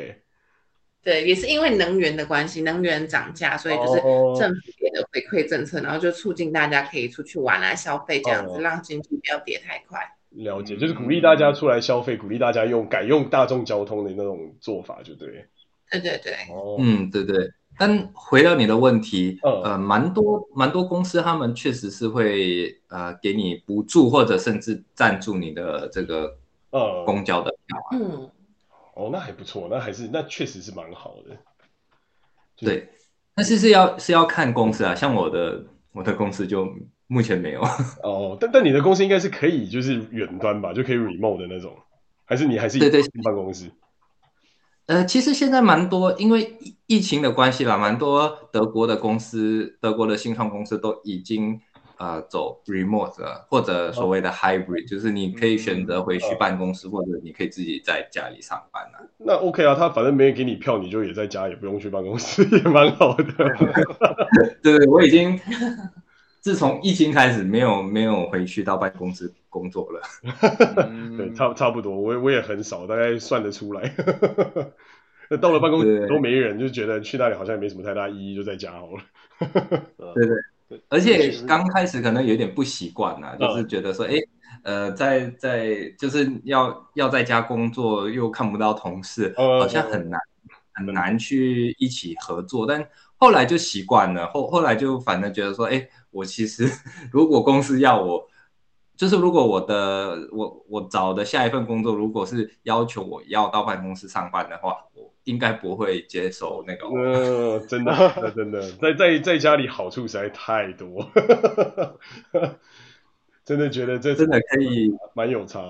[1.03, 4.01] 对，也是因为能源的关系，能源涨价，所以就是
[4.39, 9.99] 政府给的回馈政策，然后就促进大家可以出去玩啊、消费这样子，让经济不要跌太快。
[10.33, 15.47] 了解，就是鼓励大家出来消费，鼓励大家用改用大众交通的那种做法，就对。
[15.91, 16.35] 对对对。
[16.51, 17.51] 哦，嗯，对对。
[17.79, 26.37] 但回到你的问题，嗯、呃，蛮多蛮多公司，他们确实是会呃给你补助或者甚至赞助你的这个
[26.71, 27.97] 呃公交的票，啊。
[27.97, 28.31] 嗯，
[28.95, 31.37] 哦，那还不错，那还是那确实是蛮好的。
[32.57, 32.91] 对，
[33.37, 36.69] 但是是要是要看公司啊，像我的我的公司就
[37.07, 37.63] 目前没有。
[38.03, 41.77] 哦，但但你的公司应该是可以就是远端吧，就可以 remote 的那种，
[42.25, 43.71] 还是你还是对对办公室？
[44.89, 51.61] 呃，其实现在蛮多，因为疫情的关系啦，蛮多德国的公司，德国的新创公司都已经。
[52.01, 59.03] 呃，走 remote 或者所谓的 hybrid，、哦、就是你可以选择回去办公室，嗯、或者你可以自己在家里上班啊。
[59.17, 63.25] 那 OK 啊，他反正没人给你票，你就也在家，也不用去办公室， 也蛮好的。
[64.63, 65.37] 对对，我已经
[66.41, 70.01] 自从疫情开始，没有没有回去到办公室工作了。
[71.17, 73.95] 对，差差不多，我我也很少，大概算得出来。
[75.31, 79.03] 那到了办公室都没人，就觉得去那里好像也没什么太大意义，就在家好了。
[80.15, 80.37] 对对。
[80.91, 84.13] 而且刚开始可能有点不习惯啊，就是觉得说，哎，
[84.63, 90.21] 呃，在在就是要要在家工作，又看不到同事，好像很难
[90.75, 92.67] 很难去一起合作。
[92.67, 92.87] 但
[93.19, 96.71] 后来就习惯了，后后来就反正觉得说，哎，我其实
[97.13, 98.27] 如果公司要我，
[98.97, 105.13] 就是如果我的我我找的下一份工作，如果是要求我要到办公室上班的话，我。
[105.25, 107.93] 应该不会接受那个，嗯，真的，
[108.35, 111.07] 真的，在在在家里好处实在太多，
[113.45, 115.61] 真的觉得这真的可以蛮有差。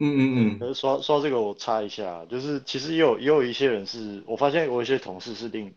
[0.00, 0.74] 嗯嗯。
[0.74, 5.72] 说说这个我插一下，就是其实也有也有一些人是，我发现我有一些同事是定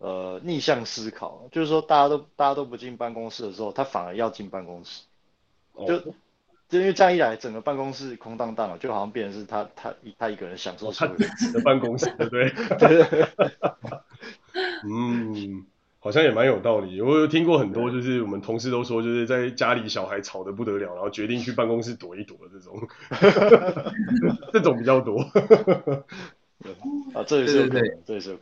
[0.00, 5.04] 呃逆向思考，就是说大家都大家都不进办公室的时候，他反而要进办公室，
[5.86, 5.96] 就。
[5.96, 6.02] 哦
[6.70, 12.54] 就因为这样一来，整个办公室空荡荡了，就好像变成是他他他一个人享受他自己的办公室，对不对？
[14.86, 15.66] 嗯，
[15.98, 17.02] 好像也蛮有道理。
[17.02, 22.88] 我有听过很多，就是我们同事都说，就是在家里小孩吵得不得了，然后决定去办公室躲一躲的这种，
[24.52, 25.22] 这种比较多。
[27.14, 28.38] 啊，这也是对，这也是。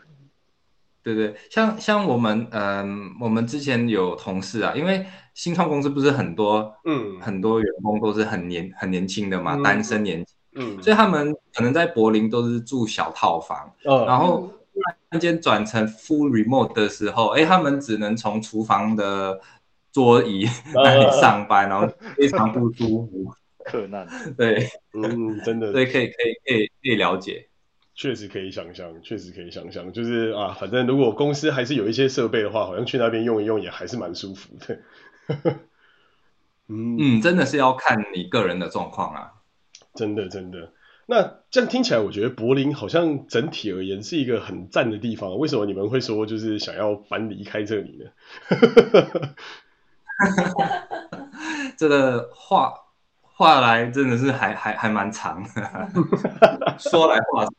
[1.15, 19.41] 对对，像像我们，嗯，我们之前有同事啊，因为新创公司不是很多，嗯，很多员工都是很年很年轻的嘛，嗯、单身年轻，嗯，所以他们可能在柏林都是住小套房，嗯，然后突然间转成 full remote 的时候，哎，他们只能从厨房的
[19.93, 23.33] 桌椅那里上班，嗯、然后 非常不舒服，
[23.65, 27.49] 克难， 对，嗯，真的，对可以可以可以可以了解。
[27.99, 34.79] 确实可以想象，确实可以想象，就是啊，反正如果公司还是有一些设备的话，好像去那边用一用也还是蛮舒服的。
[36.69, 39.33] 嗯嗯，真的是要看你个人的状况啊。
[39.95, 40.73] 真的真的，
[41.07, 45.37] 那这样听起来，我觉得柏林好像整体而言是一个很赞的地方。
[45.37, 48.11] 为什么你们会说就是想要搬离开这里呢？
[51.77, 52.75] 这个话
[53.39, 55.89] 话来真的是还还还蛮长的，
[56.77, 57.55] 说来话长。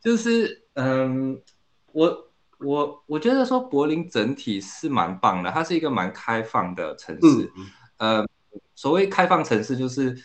[0.00, 1.42] 就是嗯，
[1.90, 7.52] 我我我觉得说柏林整体是蛮棒的，它是一个蛮开放的城市。
[7.98, 8.28] 嗯、呃，
[8.76, 10.16] 所谓开放城市，就是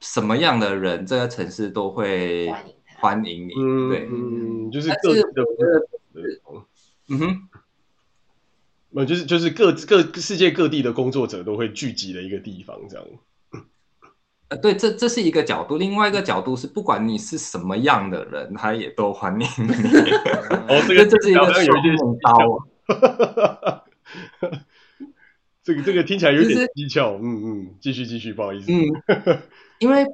[0.00, 2.52] 什么样的人，这个城市都会
[2.98, 3.52] 欢迎你。
[3.56, 6.42] 嗯、对，嗯，就是各是
[7.08, 7.48] 嗯哼，
[8.90, 13.06] 那就是就是各各世界各地的工作者都会聚集的一个地方，这样。
[14.50, 19.44] 呃，对，这这是一个角度，另外一个角度是，不管你是什么样的人，他也都欢迎你。
[20.66, 22.66] 哦，这个这是一个双刃刀。
[25.62, 28.72] 这个这个听起来有点蹊跷，嗯嗯，继续继续，不好意思。
[28.72, 28.82] 嗯，
[29.78, 30.04] 因为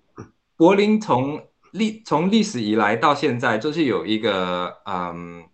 [0.56, 5.44] 柏林从历从历史以来到现在，就是有一个嗯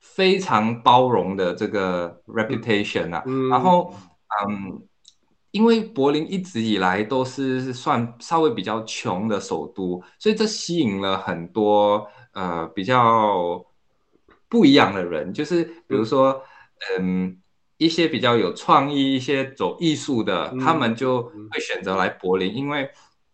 [0.00, 3.94] 非常包容的这个 reputation 啊，嗯、然后
[4.48, 4.88] 嗯。
[5.54, 13.64] 因为柏林一直以来都是算稍微比较穷的首都，所以这吸引了很多呃比较
[14.48, 16.42] 不一样的人，就是比如说
[16.98, 17.40] 嗯
[17.76, 22.90] 一些比较有创意、一些走艺术的，他们就会选择来柏林，因为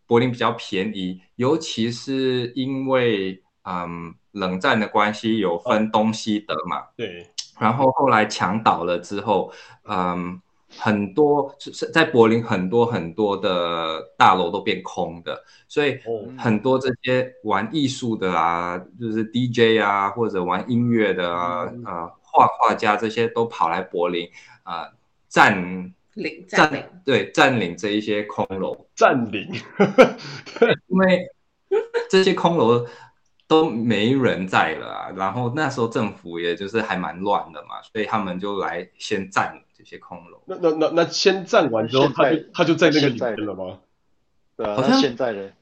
[0.06, 9.50] 柏林比较便宜，尤其是因为嗯冷战的关系有分东西德嘛，对，然后后来墙倒了之后，
[9.84, 10.38] 嗯。
[10.78, 15.98] 很多是在柏林，很多很多的大楼都变空的，所以
[16.38, 24.28] 很多这些玩艺术的啊，就是 DJ 啊，或者玩音乐的啊，呃，画画家这些都跑来柏林
[24.62, 24.92] 啊，呃，
[25.28, 29.50] 占领占领，对，占领这一些空楼，占领，
[30.58, 31.26] 对，因为
[32.08, 32.86] 这些空楼
[33.48, 39.60] 都没人在了啊，然后那时候政府也就是还蛮乱的嘛，所以他们就来先占。
[39.82, 43.78] 这些空楼，那那那那先占完之后，他就他就在那个里面了吗？
[44.54, 45.52] 对啊，好像现在的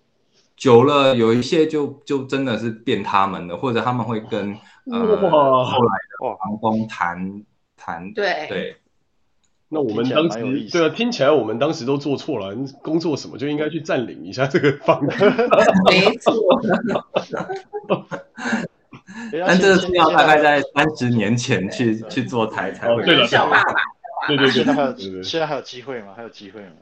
[0.57, 4.59] 久了有一些就就真的是变他们的，或者他们会跟
[4.91, 7.45] 呃后来的房东谈
[7.77, 8.77] 谈对对。
[9.69, 15.15] 那我们当时对啊，听起来我们当时都做错了，工作什么就应该去占领一下这个房子。
[15.91, 16.35] 没错。
[19.47, 23.05] 但这个是要大概在三十年前去去做台才会。
[23.05, 23.75] 对了，小爸爸。
[24.27, 26.13] 对对对，那还有现在还有机会吗？
[26.17, 26.77] 还有机会吗？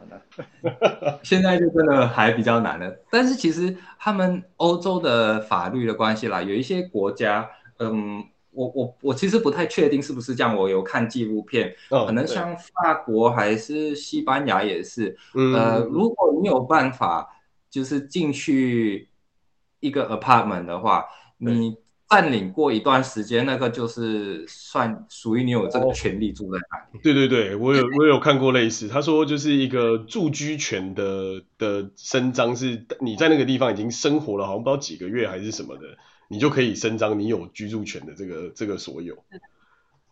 [0.62, 2.96] 那 现在就真的还比较难了。
[3.10, 8.24] 但是其实他们欧洲的法律的关系啦，有一些国家，嗯。
[8.56, 10.56] 我我我其实不太确定是不是这样。
[10.56, 15.14] 我有看纪录片，可能像法国还是西班牙也是。
[15.54, 17.28] 呃，如果你有办法
[17.68, 19.10] 就是进去
[19.80, 21.04] 一个 apartment 的话，
[21.36, 21.76] 你
[22.08, 27.00] 占领过一段时间，那个就是算属于你有这个权利住在那里。
[27.02, 35.82] 对对对，我有我有看过类似，他说就是一个住居权的的伸张，是你在那个地方已经生活了，好像不知道几个月还是什么的。
[36.28, 39.14] 你就可以伸张你有居住权的这个这个所有，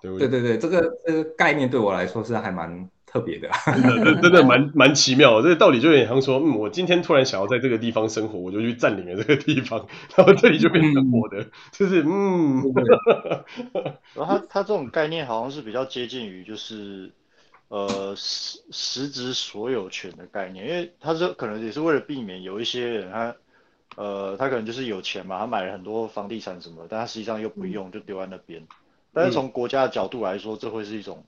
[0.01, 0.29] 对不对？
[0.29, 5.45] 对对对，这个这个概念对我来说是还蛮特别的， 真的真的蛮蛮奇妙的。
[5.45, 12.61] 这个道理就有点像说，嗯，我今天突然想要在这个地方生活，我就去占领了这个地方，然后这里就变成我的，嗯、 就是嗯。
[14.15, 17.13] 然后他他这种概念好像是比较接近于就是
[17.69, 23.37] 呃实实质所有权的概念，因为他这可能也是为了避免有一些人他。
[23.97, 28.67] 呃，他可能就是有钱嘛，他买了很多房地产什么，但他实际上又不用，就丢在那边。
[29.13, 31.25] 但是从国家的角度来说，这会是一种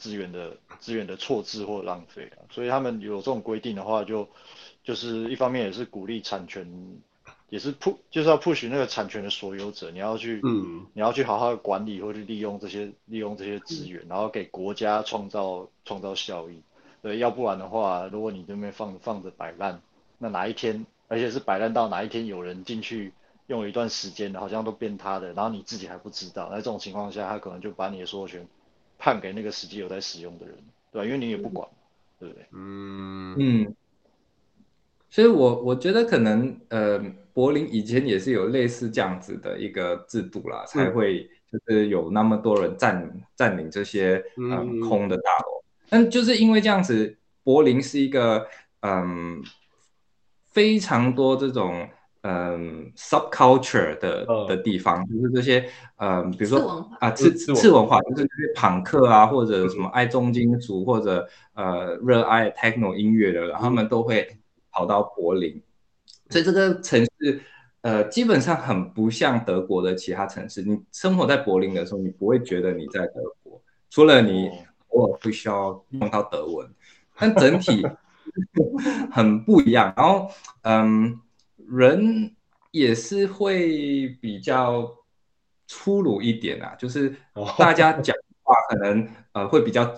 [0.00, 2.48] 资源的资源的错置或浪费啊。
[2.50, 4.30] 所以他们有这种规定的话就，就
[4.82, 6.66] 就是一方面也是鼓励产权，
[7.50, 16.62] 也是 push 就是要 push 那个产权的所有者，你要去，嗯，你要去好好的管理或者利用这些利用这些资源，然后给国家创造创造效益。
[17.02, 19.80] 对，要不然的话，如果你这边放放着摆烂，
[20.18, 20.86] 那哪一天？
[21.08, 23.12] 而且是摆烂到哪一天有人进去
[23.48, 26.48] 用一段时间，好像都变他的，然后你自己还不知道。
[26.52, 28.46] 那这种情况下，他可能就把你的所有权
[29.00, 30.54] 判给那个实际有在使用的人，
[30.92, 31.04] 对吧？
[31.04, 31.68] 因为你也不管，
[32.20, 32.46] 对不对？
[32.52, 33.74] 嗯嗯。
[35.08, 37.00] 所以我我觉得可能呃，
[37.34, 45.64] 柏林以前也是有类似这样子的一个制度啦，才会就是有那么多人占占领这些嗯、呃、空的大楼。
[45.88, 48.46] 但就是因为这样子，柏林是一个
[48.82, 49.42] 嗯。
[50.52, 51.88] 非常多这种
[52.22, 64.28] 嗯 subculture 的的地方，就是这些嗯，比如说啊次次文化，就是这些朋克啊，或者什么爱重金属或者呃热爱 techno 音乐的，然后他们都会
[64.70, 65.62] 跑到柏林。
[66.28, 67.40] 所以这个城市
[67.80, 70.62] 呃基本上很不像德国的其他城市。
[70.62, 74.50] 你生活在柏林的时候，你不会觉得你在德国，除了你
[74.88, 76.68] 偶尔会需要用到德文，
[77.16, 77.86] 但整体。
[79.10, 80.30] 很不一样，然后
[80.62, 81.18] 嗯，
[81.70, 82.34] 人
[82.72, 84.92] 也是会比较
[85.66, 87.14] 粗鲁一点啊，就是
[87.56, 89.92] 大家讲话可能呃会比较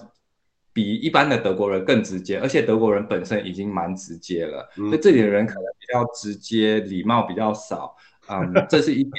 [0.72, 7.96] 比一般的德国人更直接，而且德国人本身已经蛮直接了，所以这里的人可能比较直接，礼貌比较少，
[8.28, 9.12] 嗯， 这是一点，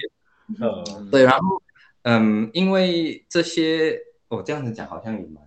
[0.61, 1.61] 嗯，对，然后
[2.03, 5.43] 嗯，因为这些我、哦、这样子讲好像也蛮。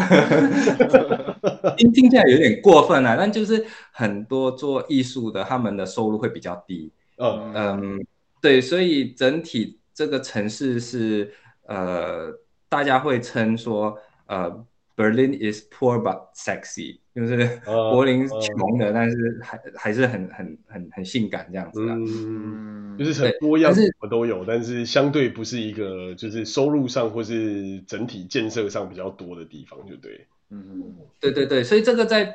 [1.76, 6.92] 听听起来有点过分啊，但就是很多做艺术的，他们的收入会比较低。
[7.16, 8.06] 嗯嗯，
[8.40, 11.32] 对，所以整体这个城市是
[11.66, 12.32] 呃，
[12.68, 14.64] 大家会称说呃
[15.00, 21.92] ，Berlin is poor but sexy，就是 柏林穷的，但是还还是很很很很性感这样子的。
[21.94, 30.26] 嗯，就是很多样，什么都有，但是相对不是一个就是收入上或是整体建设上比较多的地方，就对。
[30.50, 32.34] 嗯，对对对，所以这个在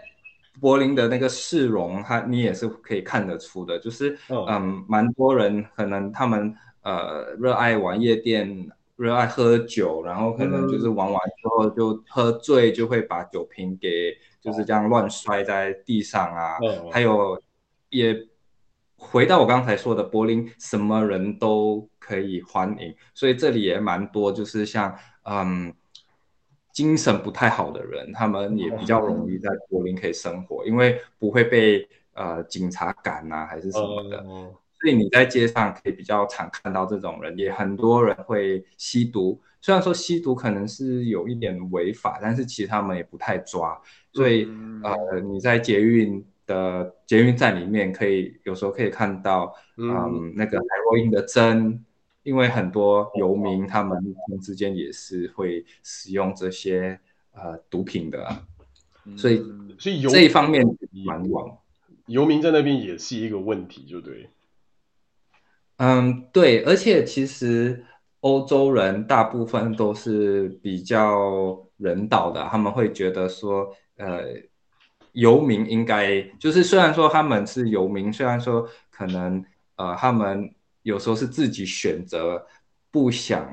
[0.62, 16.58] 柏林的那个市容，它你也是可以看得出的，就是、哦、嗯，蛮多人可能他们呃热爱玩夜店，热爱喝酒，然后可能就是玩完之后就喝醉，就会把酒瓶给就是这样乱摔在地上啊。
[16.62, 17.42] 哦、还有
[17.90, 18.16] 也
[18.98, 25.74] 回到我刚才说的，柏林什么人都可以欢迎，所以这里也蛮多，就是像嗯。
[26.76, 34.22] 精神不太好的人，他们也比较容易在柏林可以生活，因为不会被呃警察赶啊，还是什么的。
[34.80, 39.42] 所以你在街上可以比较常看到这种人，也很多人会吸毒。
[39.62, 43.82] 虽然说吸毒可能是有一点违法，但是其实他们也不太抓。
[44.14, 44.48] 所以
[44.84, 51.84] 呃你在捷运的捷运站里面，可以有时候可以看到嗯，嗯那个海洛因的针。
[52.24, 54.00] 因为很多游民，他们
[54.42, 57.00] 之间也是会使用这些
[57.34, 58.28] 呃毒品的，
[59.16, 59.38] 所以
[59.78, 60.66] 所以这一方面
[61.06, 61.56] 蛮广。
[62.08, 64.28] 游民在那边也是一个问题，就对。
[65.78, 67.84] 嗯，对，而且其实
[68.22, 74.24] 欧洲人大部分都是比较人道的，他们会觉得说，呃，
[75.12, 79.44] 游民应该就是虽然说他们是游民，虽然说可能
[79.76, 80.50] 呃他们
[80.84, 82.48] 有时候是自己选择
[82.90, 83.46] 不想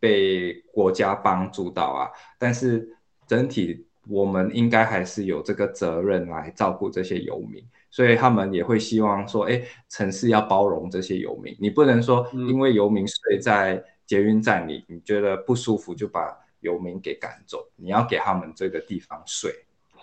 [0.00, 2.08] 被国家帮助到啊，
[2.38, 2.88] 但是
[3.26, 7.62] 整体我们应该还是有这个责任来照顾这些游民。
[7.96, 19.50] 所以他们也会希望说，哎，城市要包容这些游民，你不能说因为游民睡在捷运站里，嗯、你觉得不舒服就把游民给赶走，你要给他们这个地方睡，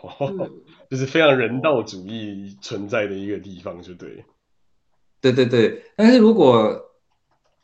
[0.01, 0.49] 哦、
[0.89, 4.25] 就是非常人道主义存在的一个地方，就对。
[5.21, 6.75] 对对对，但是如果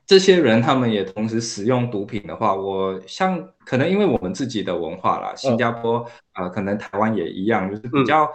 [0.05, 6.05] 这些人他们也同时使用毒品的话，我像可能因为我们自己的文化啦，新加坡
[6.36, 8.30] 呃，可能台湾也一样，就是比较。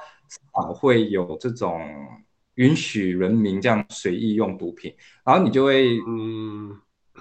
[0.53, 1.81] 啊，会有这种
[2.55, 6.77] 允许人民这样随意用毒品，然后你就会嗯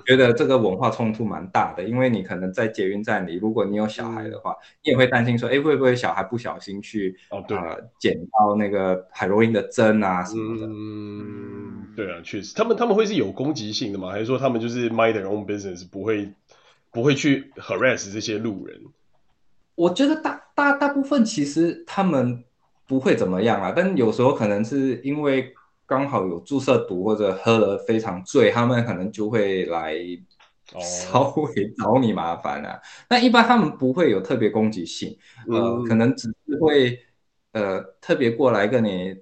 [0.06, 10.68] 觉得这个文化冲突蛮大的，因为你可能在捷运站里，如果你有小孩的话，嗯、你也会担心说，哎，会不会小孩不小心去哦对呃捡到那个海洛因的针啊什么的？
[10.68, 14.12] 嗯，对啊，确实，他们他们会是有攻击性的吗？
[14.12, 16.32] 还是说他们就是 mind their own business，不会
[16.92, 18.82] 不会去 harass 这些路人？
[19.76, 22.44] 我觉得大大大部分其实他们。
[22.88, 25.54] 不会怎么样啊，但有时候可能是因为
[25.86, 29.96] 刚好有注射毒或者喝了非常醉，他们可能就会来
[30.80, 32.80] 稍微找你麻烦啊。
[33.10, 33.26] 那、oh.
[33.26, 35.16] 一般他们不会有特别攻击性，
[35.48, 37.00] 呃，嗯、可能只是会
[37.52, 39.16] 呃特别过来跟你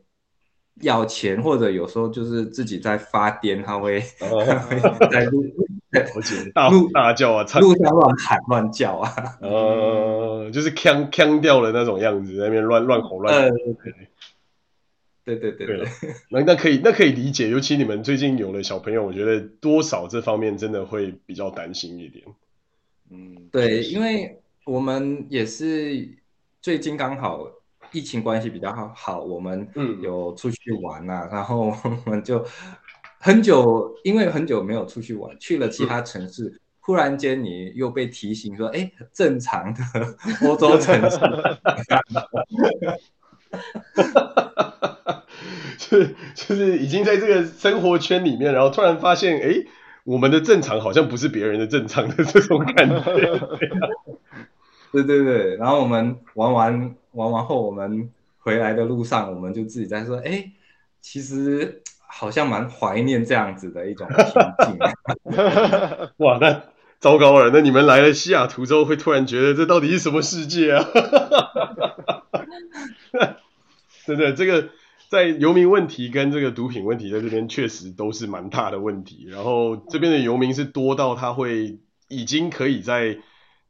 [0.82, 4.46] 要钱，或者有时候就是自己在发癫，他会、oh.
[4.46, 5.44] 他会在路。
[6.16, 13.56] 我姐大呼大叫啊，路上乱喊乱叫啊，呃，就是腔腔掉的那种样子，在那边乱乱吼乱叫。
[15.24, 15.88] 对对对对，
[16.30, 22.26] 那那可以那可以理解，尤其你们最近有了小朋友，我觉得多少这方面真的会比较担心一点。
[23.12, 26.10] 嗯，对，因为我们也是
[26.62, 27.46] 最近刚好
[27.92, 29.68] 疫情关系比较好，好，我们
[30.02, 32.46] 有出去玩啊，然后我们就。
[33.24, 39.84] 很久，因为很久没有出去玩，去了其他城市，忽然间你又被提醒说：“哎，正常的
[40.48, 41.20] 欧洲城市。
[45.78, 49.54] ”就是就是已经在这个生活圈里面，然后突然发现，哎，
[50.04, 53.04] 我们的正常好像不是别人的正常的这种感觉。
[54.92, 58.10] 对对对，然后我们玩完玩完后，我们
[58.40, 60.52] 回来的路上，我们就自己在说：“哎，
[61.02, 61.80] 其实。”
[62.12, 64.18] 好像蛮怀念这样子的一种情
[64.68, 64.78] 境。
[66.18, 66.64] 哇，那
[67.00, 67.50] 糟糕了！
[67.52, 70.86] 那你们来了西雅图之后，会突然觉得这到底是什么世界啊？
[74.06, 74.70] 真的，这个
[75.10, 79.26] 在游民问题跟这个毒品问题在这边确实都是蛮大的问题。
[79.28, 83.20] 然后这边的游民是多到他会已经可以在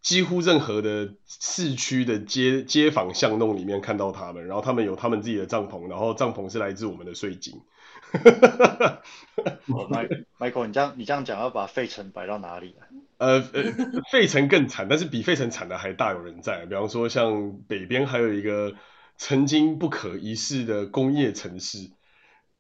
[0.02, 7.62] 几乎任何的市区的街街坊巷弄里面看到他们，然后他们有他们自己的帐篷，然后帐篷是来自我们的税金。
[8.12, 9.02] 哈哈哈哈哈
[10.38, 12.84] ，Michael，你这样你这样讲要把费城摆到哪里啊？
[13.18, 13.64] 呃呃，
[14.12, 16.66] 费城更惨，但是比费城惨的还大有人在。
[16.66, 18.76] 比方说，像北边还有一个
[19.16, 21.92] 曾经不可一世的工业城市，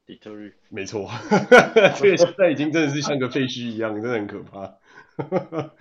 [0.05, 0.53] 底特律。
[0.69, 1.09] 没错，
[1.99, 4.75] 这个现在已经真的是像个废墟一样，真的很可怕。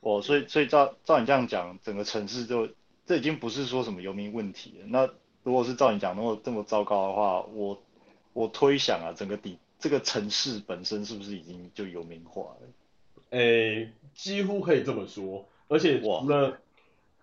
[0.00, 2.68] 哦，所以所以照照你这样讲，整个城市就
[3.06, 4.86] 这已经不是说什么游民问题了。
[4.88, 5.08] 那
[5.44, 7.82] 如果是照你讲那么这么糟糕的话，我。
[8.38, 12.68] 我推想啊，整个底这个城市本身是不是已经就游民化了？
[13.30, 15.48] 诶、欸，几乎可以这么说。
[15.66, 16.60] 而且除了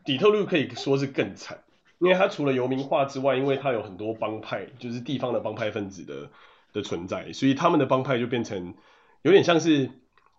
[0.04, 1.64] 底特律可以说是更惨，
[2.00, 6.30] 因为它除了游民化之外，因为它有很多帮派，就是地方的帮派分子的
[6.74, 8.76] 的存在，所以他们的帮派就变成
[9.22, 9.90] 有点像是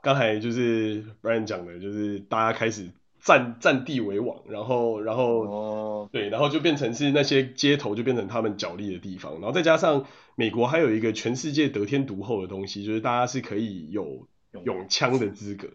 [0.03, 2.91] 刚才就是 Brian 讲的，就是大家开始。
[3.27, 10.07] 占占地为王，然后然后、哦、对，然后就变成是那些街头就变成他们角力的地方，然后再加上
[10.37, 14.29] 美国还有一个全世界得天独厚的东西，就是大家是可以有
[14.65, 15.67] 拥枪的资格，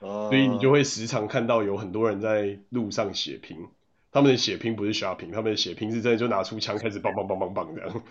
[0.00, 3.56] 哦、所以你就会时常看到有很多人在路上血拼，
[4.10, 8.02] 他们的血拼不是 shopping，他们的血拼是真的就拿出枪开始梆梆梆梆梆这样。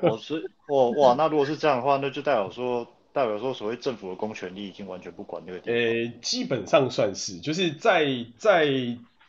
[0.00, 2.86] 哦，所以哦哇，那如果是这样的话，那就代表说。
[3.18, 5.74] 代表说，所谓政府的公权力已经完全不管这个地方。
[5.74, 8.06] 呃，基本上算是，就是在
[8.36, 8.64] 在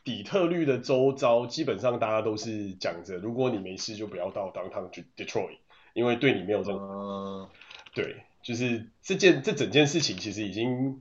[0.03, 5.57] 底特律的周遭，基本上大家都是讲着，如果你没事就不要到 downtown Detroit，
[5.95, 6.85] 因为对你没有任何。
[6.85, 7.49] 呃、
[7.95, 10.99] 对，就是这件这整件事情其实已经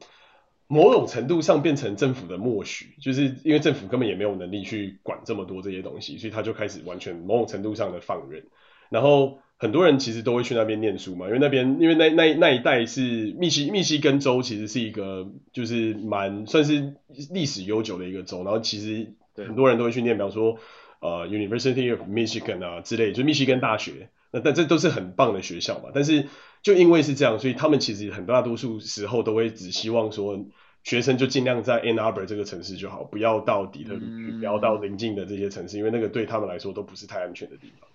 [0.66, 8.46] 某种程度上变成政府的默许，就是因为政府根本也没有能力去管这么多这些东西，所以他就开始完全某种程度上的放任，
[8.88, 9.40] 然后。
[9.60, 16.94] 很多人其实都会去那边念书嘛，因为那边因为那那那一带是密西密西根州，其实是一个就是蛮算是
[17.32, 20.58] 历史悠久的一个州，然后其实很多人都会去念，比方说
[21.00, 25.90] 呃 University of Michigan 啊之类，就密西根大学，那但这都是很棒的学校嘛。
[25.92, 26.26] 但是
[26.62, 30.46] 就因为是这样，所以他们其实很大多数时候都会只希望说
[30.84, 37.88] 学生就尽量在 Ann Arbor 这个城市就好，不要到底特律，嗯、不要到邻近的这些城市，因为那个对他们来说都不是太安全的地方。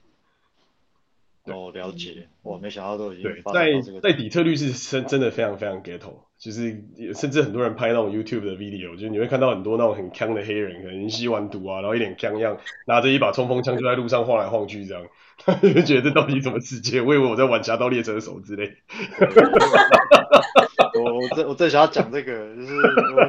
[1.45, 6.81] 哦，了解，我没想到都已经对，在在底特律是真真的非常非常 ghetto，就是
[7.13, 15.05] 甚至很多人拍那种 YouTube 的 video，就是你会看到很多那种很锵的黑人，可能吸完毒啊，然后一脸锵样，拿着一把冲锋枪就在路上晃来晃去这样，
[15.61, 17.01] 就觉得这到底什么世界？
[17.01, 18.77] 我以为我在玩侠盗猎车手之类。
[20.95, 22.75] 我我正我正想要讲这个，就是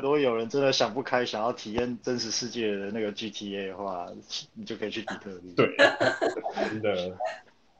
[0.03, 4.07] 如果有人真的想不开，想要体验真实世界的那个 GTA 的话，
[4.55, 5.53] 你就可以去底特律。
[5.57, 5.75] 对，
[6.71, 7.17] 真的。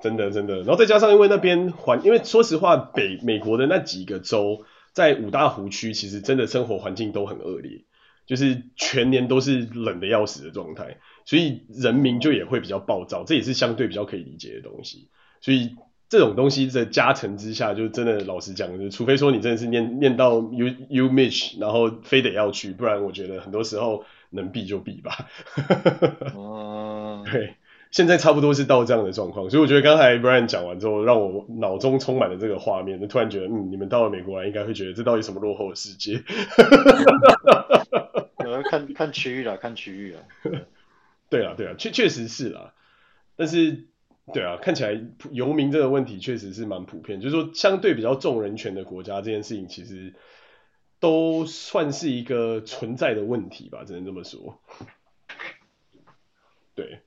[0.05, 7.85] 真的真的，然后再加上因为那边环，因为说实话，北美国的那几个州在五大湖区，其实真的生活环境都很恶劣，
[8.27, 15.09] 就是全年都是冷的要死的状态，所以人民就也会比较暴躁，这也是相对比较可以理解的东西。
[15.41, 15.75] 所以
[16.11, 25.31] 这种东西在加成之下，就真的老实讲，就除非说你真的是念念到 U U Mich，然后非得要去，不然我觉得很多时候能避就避吧。
[26.37, 27.55] 哦，对。
[27.95, 36.25] 现在差不多是到这样的状况，所以我觉得刚才 Brian 讲完之后，让我脑中充满了这个画面，就突然觉得，嗯，你们到了美国来，应该会觉得这到底什么落后的世界？
[38.69, 40.21] 看看区域啦，看区域啦。
[41.31, 42.75] 对啊，对啊，确确实是啦。
[43.37, 43.87] 但是，
[44.33, 50.15] 对啊，看起来游民这个问题确实是蛮普遍，就是说相对比较重人权的国家，这件事情其实
[50.99, 54.59] 都算是一个存在的问题吧，只能这么说。
[56.75, 56.99] 对。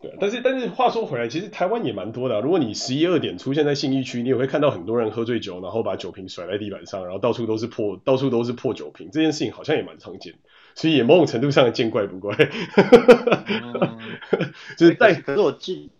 [0.00, 2.40] 对，但是但是话说回来，其实台湾也蛮多的啊。
[2.40, 9.10] 如果你十一二点出现在信义区，你也会看到很多人喝醉酒，然后把酒瓶甩在地板上，然后到处都是破，到处都是破酒瓶。
[9.12, 10.34] 这件事情好像也蛮常见，
[10.76, 12.36] 所以也某种程度上的见怪不怪。
[12.36, 13.98] 嗯、
[14.78, 15.90] 就是在，可是我记，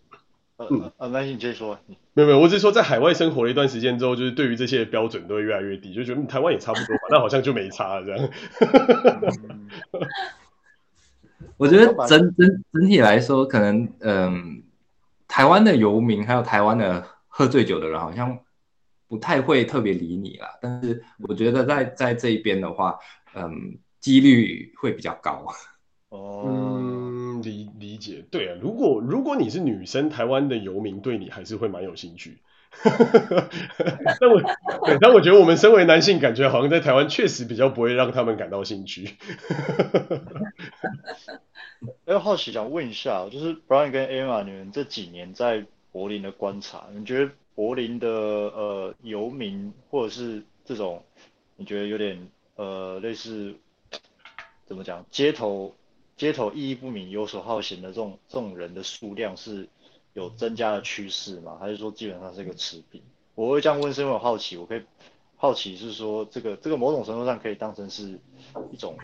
[0.57, 1.77] 嗯，啊，那你接着说。
[2.13, 8.29] 没有没有，我只是说在海外生活了一段时间之后，就是对于这些标准都会越来越低，就觉得台湾也差不多吧，那好像就没差了这样。
[9.91, 10.07] 嗯
[11.57, 14.63] 我觉得整整整体来说，可能嗯，
[15.27, 18.39] 台湾的游民还有台湾的喝醉酒的人，好像
[19.07, 20.47] 不太会特别理你啦。
[20.61, 22.97] 但是我觉得在在这一边的话，
[23.35, 25.45] 嗯，几率会比较高。
[26.09, 28.57] 哦，嗯，理理解，对啊。
[28.59, 32.39] 如果如果你是女生，台湾的游民对你还是会蛮有兴趣。
[34.19, 34.39] 但我
[34.85, 39.17] 对，但我觉得我们身为男性，感觉好像在台湾确实比较不会让他们感到兴趣。
[42.05, 51.03] 哎，好奇想问一下，就是 Brian 跟 Emma，你们这几年在柏林的观察，你觉得柏林的呃游民或者是这种
[51.57, 53.55] 你觉得有点呃类似
[54.67, 55.75] 怎么讲，街头
[56.15, 59.67] 街头意义不明、游手好闲的这种这种人的数量是？
[60.19, 61.57] 有增加的趋势吗？
[61.59, 63.01] 还是说基本上是一个持平？
[63.35, 64.81] 我会这样问，是因为我好奇，我可以
[65.37, 68.19] 好奇是说，这个这个某种程度上可以当成是
[68.71, 68.97] 一种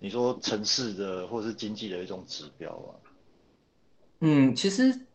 [0.00, 2.90] 你说城市的或者是经济的一种指标啊。
[4.20, 5.06] 嗯，其实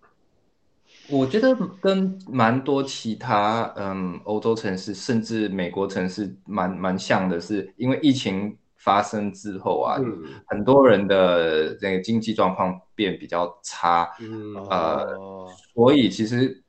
[1.09, 8.57] 我觉得跟蛮多其他嗯欧洲城市甚至美国城市蛮蛮像的是，因为疫情。
[8.77, 16.63] 发生之后啊，嗯、很多人的这个经济状况变比较差，嗯、呃，哦、所以其实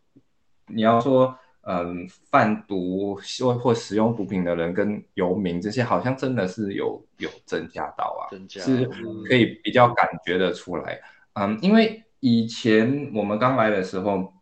[0.66, 1.32] 你要说，
[1.62, 8.60] 嗯，贩毒或或使用毒品的人跟游民这些，好像真的是有有增加到啊，增加。
[8.62, 8.84] 是。
[9.28, 10.98] 可以比较感觉得出来，
[11.34, 14.32] 嗯，因为以前我们刚来的时候，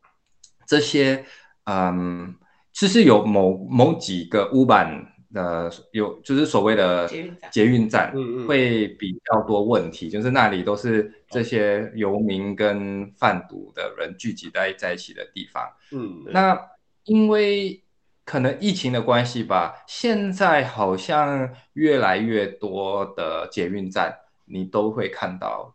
[0.66, 1.24] 这些，
[1.64, 2.34] 嗯，
[2.72, 5.12] 其实有某某几个污版。
[5.36, 7.06] 呃，有就是所谓的
[7.50, 8.10] 捷运站
[8.48, 15.62] 会比较多问题，就是那里都是这些游民跟贩毒的人聚集在在一起的地方。
[15.92, 16.58] 嗯，那
[17.04, 17.82] 因为
[18.24, 24.16] 可能疫情的关系吧，现在好像越来越多的捷运站
[24.46, 25.74] 你都会看到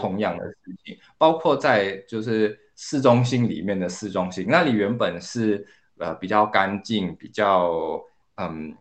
[0.00, 5.64] 同样的事情，包括在就是市中心里面的市中心，那里原本是
[5.98, 8.04] 呃比较干净，比较。
[8.40, 8.74] 嗯，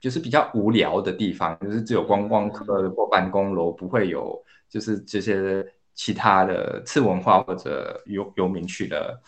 [0.00, 9.20] 就是比较无聊的地方，就是只有观光客或办公楼，不会有就是这些其他的次文化或者游游民去的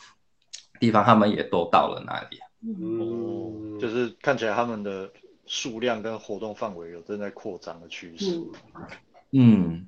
[0.80, 2.38] 地方，他们也都到了那里。
[2.66, 5.10] 嗯，就是看起来他们的
[5.46, 8.42] 数量跟活动范围有正在扩张的趋势。
[9.30, 9.86] 嗯，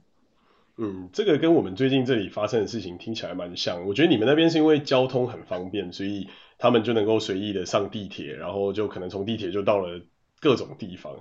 [0.77, 3.85] 嗯，这个跟我们最近这里发生的事情听起来蛮像。
[3.87, 6.29] 我觉得你们那边是因为交通很方便，所以
[6.59, 10.01] 他们就能够随意的上地铁，然后就可能从地铁就到了
[10.41, 11.15] 各种地方。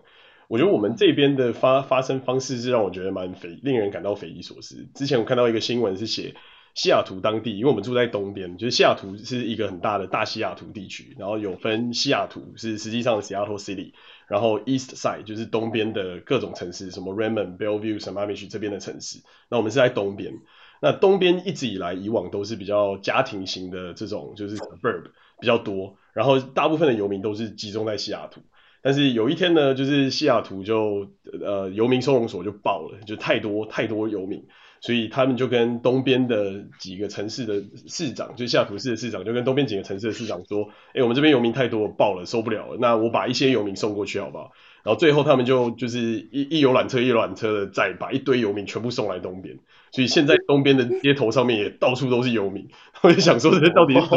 [0.47, 4.87] 我觉得我们这边的发发生方式是让我觉得蛮匪，令人感到匪夷所思。
[4.95, 6.35] 之前我看到一个新闻是写。
[6.73, 13.93] 西雅图当地，因为我们住在东边，就是西雅图是一个很大的大西雅图地区，然后有分西雅图是实际上的 Seattle City，
[14.27, 19.23] 然后 East Side 就是东边的各种城市，什么 Raymond、Bellevue、Sammamish 这边的城市。
[19.49, 20.35] 那我们是在东边，
[20.79, 25.05] 那东边一直以来以往都是比较家庭型的这种，就是 suburb
[25.39, 28.41] 比较多，然后大部分的游民都是集中在西雅图。
[28.81, 31.09] 但是有一天呢，就是西雅图就
[31.43, 34.45] 呃游民收容所就爆了，就太多太多游民。
[34.79, 42.77] 所以他们就跟东边的几个城市的市长，就西雅图市的市长，就跟东边几个城市的市长说：“哎，我们这边游民太多，爆了，受不了了。
[42.79, 44.51] 那我把一些游民送过去好不好？”
[44.85, 45.99] 然后最后他们就就是
[46.31, 49.57] 一一游览车一游览车的再把一堆游民全部送来东边。
[49.91, 52.67] 所以现在东边的街头上面也到处都是游民。
[53.01, 54.07] 我就想说，这到底是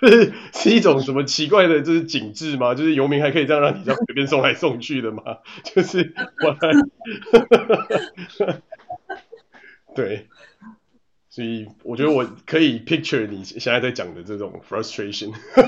[0.00, 2.74] 就是 是一种什么奇怪的，就是景致吗？
[2.74, 5.22] 就是游民还可以这样让你这样随便送来送去的吗？
[5.62, 6.12] 就是
[6.44, 6.56] 我。
[9.94, 10.26] 对，
[11.36, 15.34] 所以我觉得我可以 picture 你现在在讲的这种 frustration。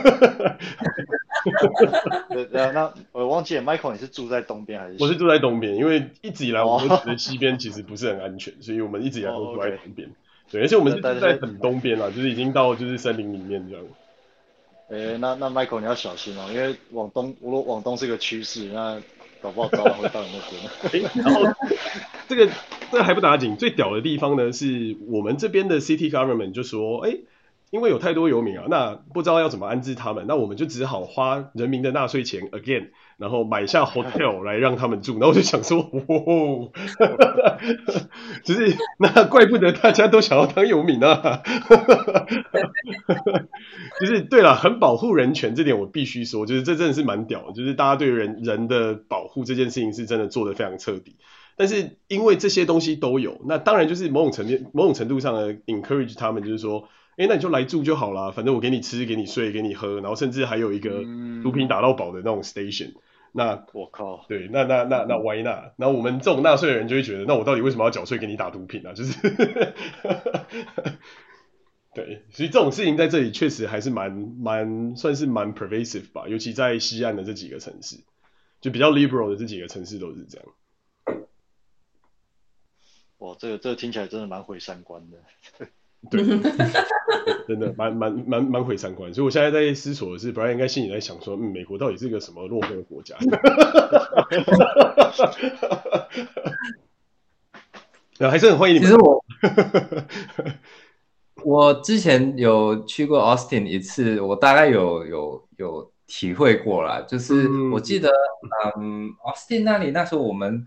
[2.30, 4.96] 对啊，那我忘记了，Michael，你是住在东边还是？
[4.98, 10.08] 我是住在东边，因为一直以来我们觉得西边其实不是很安全，所以我们一直以来都住在东边。
[10.08, 10.52] Oh, okay.
[10.52, 13.84] 对，而且我们是住在很东边啊，就是已经到就是森林里面这样。
[14.88, 18.98] 诶，那那 Michael 你要小心哦，因为往东，如果往东是个趋势，那。
[19.42, 21.06] 搞不好早晚会到你那边。
[21.06, 21.42] 哎，然后
[22.28, 22.48] 这个
[22.90, 27.16] 这还不打紧，最屌的地方呢，是我们这边的 city government 就说，哎，
[27.70, 32.88] 因为有太多游民啊，那不知道要怎么安置他们，那我们就只好花人民的纳税钱 again。
[33.18, 36.70] 然后买下 hotel 来让他们住，然后我就想说，哦，
[38.44, 41.42] 就是那怪不得大家都想要当游民啊，
[43.98, 51.16] 就是对了，很保护人权这点我必须说，就是这真的是蛮屌，就是大家对人人的保护这件事情是真的做得非常彻底。
[51.56, 56.88] 但是因为这些东西都有，那当然就是某种层面、某种程度上的 encourage 他们，就是说，
[57.18, 61.02] 哎，那你就来住就好了，反正我给你吃、给你睡、给你喝，然后甚至还有一个
[61.42, 62.94] 毒品打到饱的那种 station。
[63.32, 65.72] 那我靠，对，那那那那 why not？
[65.76, 68.92] 那我们这种纳税人就会觉得，那我到底为什么要缴税给你打毒品啊？
[68.94, 69.12] 就是，
[71.92, 77.96] 对，所以这种事情在这里确实还是蛮蛮算是蛮 pervasive 吧，尤其在西岸的这几个城市，
[78.60, 80.46] 就比较 liberal 的这几个城市都是这样。
[83.18, 85.18] 哇，这个这个听起来真的蛮毁三观的。
[86.10, 86.22] 对，
[87.48, 93.16] 真的蛮蛮蛮蛮毁三观，所以我现在在思索的是，Brian 应该心里在想说，嗯，美国到底是个什么落后的国家？
[98.16, 98.88] 然后还是很欢迎你们。
[98.88, 99.24] 其实我，
[101.44, 108.08] 我之前有去过 Austin 一次，我大概有有有体会过啦，就是我记得，
[108.78, 110.66] 嗯，嗯，Austin 那里那时候我们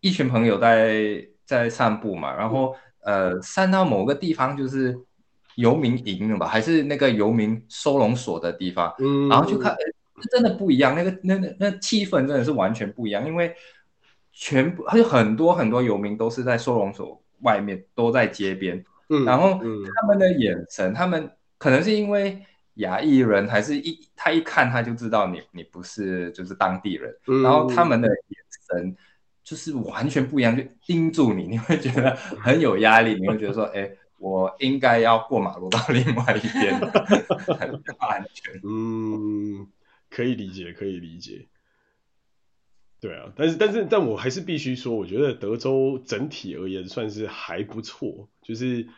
[0.00, 2.74] 一群朋友在在散步嘛，然后。
[3.02, 4.96] 呃，散到某个地方就是
[5.56, 9.76] 游民营了吧，还是那个游民收容所的地方，嗯，然后就看，
[10.30, 13.52] 真的不一样，那个那那那气氛真的是完全不一样，因为
[14.32, 21.28] 全部还有很多很多游民都是在收容所外面，都在街边，嗯，然后他们的眼神，他们
[21.58, 22.40] 可能是因为
[22.74, 28.16] 亚裔人，还是一他一看他就知道你你不是就是当地人，然后他们的眼
[28.70, 28.96] 神。
[29.44, 36.78] 就是完全不一样，就盯住你，你会觉得很有压力，你会觉得说，哎，我应该要过马路到另外一边，
[37.58, 38.60] 很不安全。
[38.64, 39.66] 嗯，
[40.10, 41.46] 可以理解，可以理解。
[43.00, 48.88] 对啊，但是但是但我还是必须说，我觉得德州整体而言算是还不错，就是。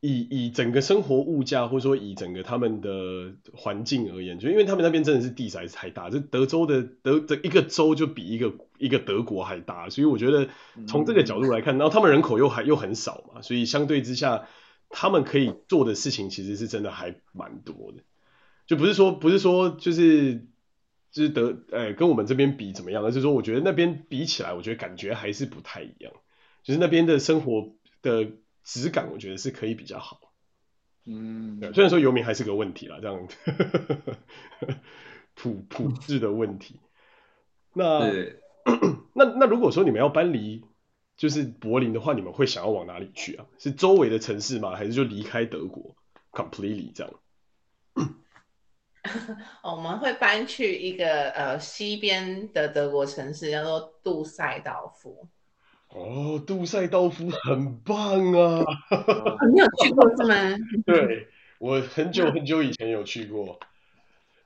[0.00, 10.48] 以以整个生活物价，或者说以整个他们的环境而言，就因为他们那边真的是地实在是太大，这德州的德的一个州就比一个一个德国还大，所以我觉得
[10.86, 14.48] 从这个角度来看，然后他们人口又还又很少嘛，所以相对之下，
[14.88, 18.02] 他们可以做的事情其实是真的还蛮多的，
[18.66, 20.46] 就不是说不是说就是
[21.10, 26.12] 就是德哎跟我们这边比怎么样，而是说我觉得那边比起来，我觉得感觉还是不太一样，
[26.62, 28.30] 就是那边的生活的。
[28.64, 30.20] 质感我觉得是可以比较好，
[31.06, 33.26] 嗯，虽然说游民还是个问题啦，这样。
[35.34, 36.78] 普普质的问题。
[37.72, 38.40] 那对
[39.14, 40.64] 那那如果说你们要搬离
[41.16, 43.46] 就是柏林的话，你们会想要往哪里去啊？
[43.58, 44.76] 是周围的城市吗？
[44.76, 45.96] 还是就离开德国
[46.30, 47.12] completely 这样？
[49.62, 55.26] 我们会搬去一个呃西边的德国城市，叫做杜塞道夫。
[55.88, 57.96] 哦，杜塞道夫很棒
[58.34, 58.62] 啊！
[58.90, 60.56] 哦、 你有去过是吗？
[60.84, 63.58] 对，我很久很久以前有去过，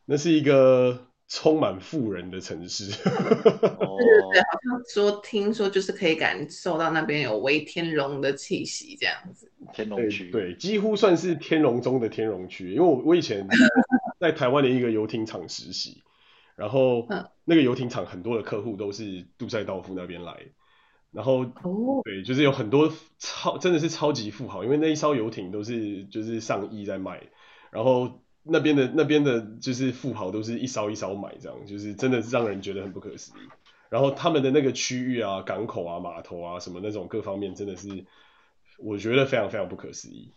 [0.04, 2.92] 那是一个充满富人的城市。
[3.02, 9.50] 对对对，好像说听说就是可以感受到那边有微天龙的气息，这样子。
[9.72, 13.48] 天龙区对，对，几乎算是天龙中的天龙区，因为我我以前
[14.20, 16.02] 在台湾的一个游艇厂实习，
[16.54, 17.08] 然后
[17.46, 20.36] 那个游艇厂很多的客户都是杜塞道夫那边来。
[21.12, 21.44] 然后，
[22.04, 27.22] 对，就是有很多超真的是超级富豪，因为那一艘游艇都是就是上亿在卖，
[27.70, 33.48] 然后那边的那边的就是富豪都是一艘一艘买，这样就是真的是让人觉得很不可思议。
[33.88, 38.04] 然后他们的那个区域啊，港口啊、码头啊什么那种各方面，真的是
[38.78, 40.32] 我觉得非常非常不可思议。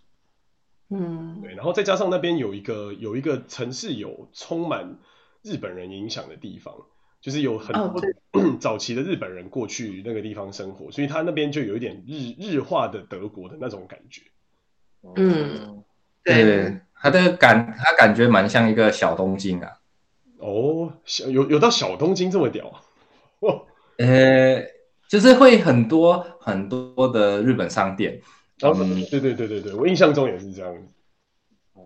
[0.89, 4.99] 嗯，对，然后再加上那边有一个有一个城市有充满
[5.41, 6.73] 日本人影响的地方。
[7.21, 7.99] 就是有很多
[8.61, 14.21] 早期的日本人过去那个地方生活，所以他那边就有一点日日化的德国的那种感觉。
[15.15, 15.83] 嗯，
[16.23, 19.71] 对，对，他的感他感觉蛮像一个小东京啊。
[20.39, 22.81] 哦，小有有到小东京这么屌啊？
[23.41, 23.61] 哦，
[23.99, 24.63] 呃，
[25.07, 28.19] 就是会很多很多的日本商店。
[28.61, 30.75] 哦，嗯，对对对对对，我印象中也是这样。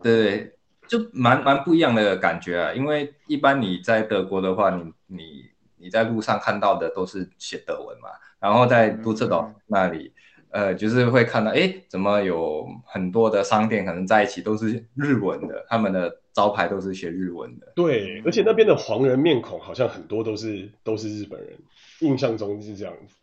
[0.01, 0.55] 对。
[0.87, 5.45] 就蛮蛮不一样的感觉啊，因为一般你在德国的话，你你
[5.77, 8.09] 你在路上看到的都是写德文嘛，
[8.39, 10.11] 然后在杜塞岛那里，
[10.51, 17.71] 呃，就是会看到，哎，怎么有很多的商店可能在一起都是日文的，他们的招牌都是写日文的。
[17.75, 21.57] 对，而且那边的黄人面孔好像很多都是都是日本人，
[22.01, 23.15] 印象中是这样子，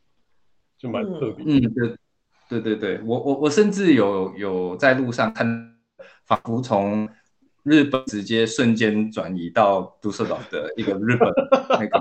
[0.79, 1.45] 就蛮特别。
[1.47, 1.97] 嗯，对
[2.49, 5.47] 对对对，我我我甚至有有在路上看，
[6.25, 7.09] 仿佛从。
[7.67, 11.29] 日本直接瞬间转移到杜塞岛的一个日本
[11.71, 12.01] 那个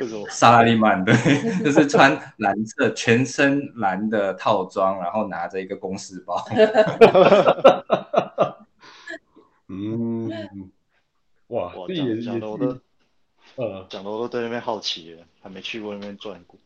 [0.30, 1.14] 萨拉利曼，对，
[1.64, 6.44] 就是穿蓝色全身蓝的套装，然后拿着一个公事包。
[9.68, 10.28] 嗯，
[11.48, 12.78] 哇，哇，讲讲的我都，
[13.56, 16.58] 呃，讲的我都对那边好奇了，还没去过那边转过。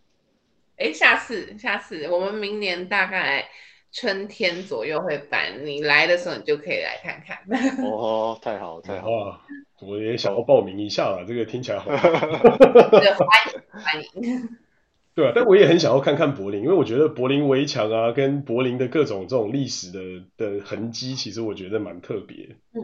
[0.79, 3.49] 哎，下次下次我们明年大概。
[3.93, 7.39] 春天左右会办，你来的时候你就可以来看看。
[7.83, 9.41] 哦，太好太好，
[9.81, 11.91] 我也想要报名一下啊，这个听起来好。
[11.93, 14.49] 欢迎欢迎。
[15.15, 20.01] 对啊，但我也很想要看看柏林，因为我觉得柏林围墙啊，跟柏林的各种这种历史的
[20.37, 22.57] 的痕迹，其实我觉得蛮特别。
[22.75, 22.83] 嗯，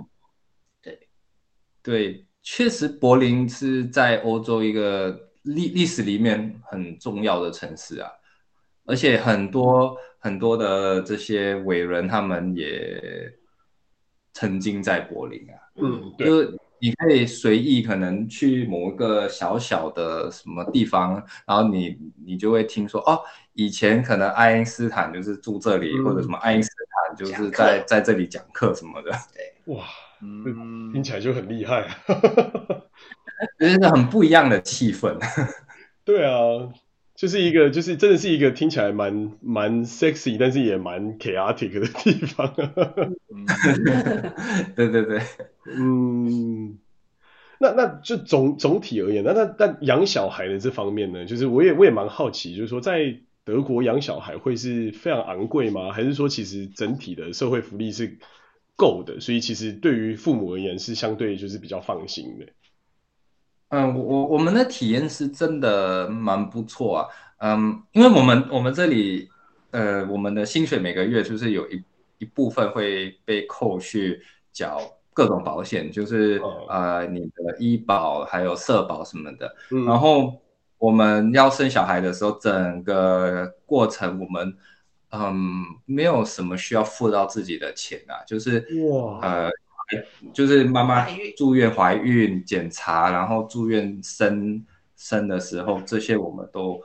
[0.82, 1.08] 对，
[1.82, 8.10] 对，确实柏林是在欧洲一个历历史里面很重要的城市啊。
[8.84, 13.30] 而且很多很多的这些伟人，他们也
[14.32, 15.54] 曾经在柏林啊。
[15.76, 16.26] 嗯，对。
[16.26, 21.14] 就你可以随意可能去某一个小小的什么地方，
[21.46, 23.20] 然后你你就会听说哦，
[23.52, 26.70] 以前可能爱因斯坦就是住这里，嗯、或者什么爱因斯
[27.06, 29.12] 坦就是在在这里讲课什么的。
[29.32, 29.84] 对，哇，
[30.20, 31.86] 嗯，听起来就很厉害，
[33.60, 35.16] 真 的很不一样的气氛。
[36.04, 36.68] 对啊。
[37.22, 42.50] 就是一个，就是真的是一个听起来蛮蛮 sexy，但是也蛮 chaotic 的地方。
[44.74, 45.20] 对对对，
[45.72, 46.80] 嗯，
[47.60, 55.92] 那那就总总体而言，那那那养小孩的这方面呢，就是我也我也蛮好奇，就是说在德国养小孩会是非常昂贵吗？
[55.92, 58.18] 还是说其实整体的社会福利是
[58.74, 62.46] 够的，所以其实对于父母而言是相对就是比较放心的。
[63.72, 67.08] 嗯，我我我们的体验是真的蛮不错啊。
[67.38, 69.30] 嗯，因为我们我们这里，
[69.70, 71.82] 呃，我们的薪水每个月就是有一
[72.18, 74.78] 一部分会被扣去缴
[75.14, 79.56] 各种保险，就是呃你的医保还有社保什么的。
[79.70, 79.86] 嗯。
[79.86, 80.38] 然后
[80.76, 84.54] 我们要生小孩的时候，整个过程我们
[85.12, 88.58] 嗯没有什么需要付到自己的钱啊，就是
[88.90, 89.50] 哇呃。
[90.32, 94.64] 就是妈妈住院怀孕检查，然后住院生
[94.96, 96.80] 生的时候，这些我们都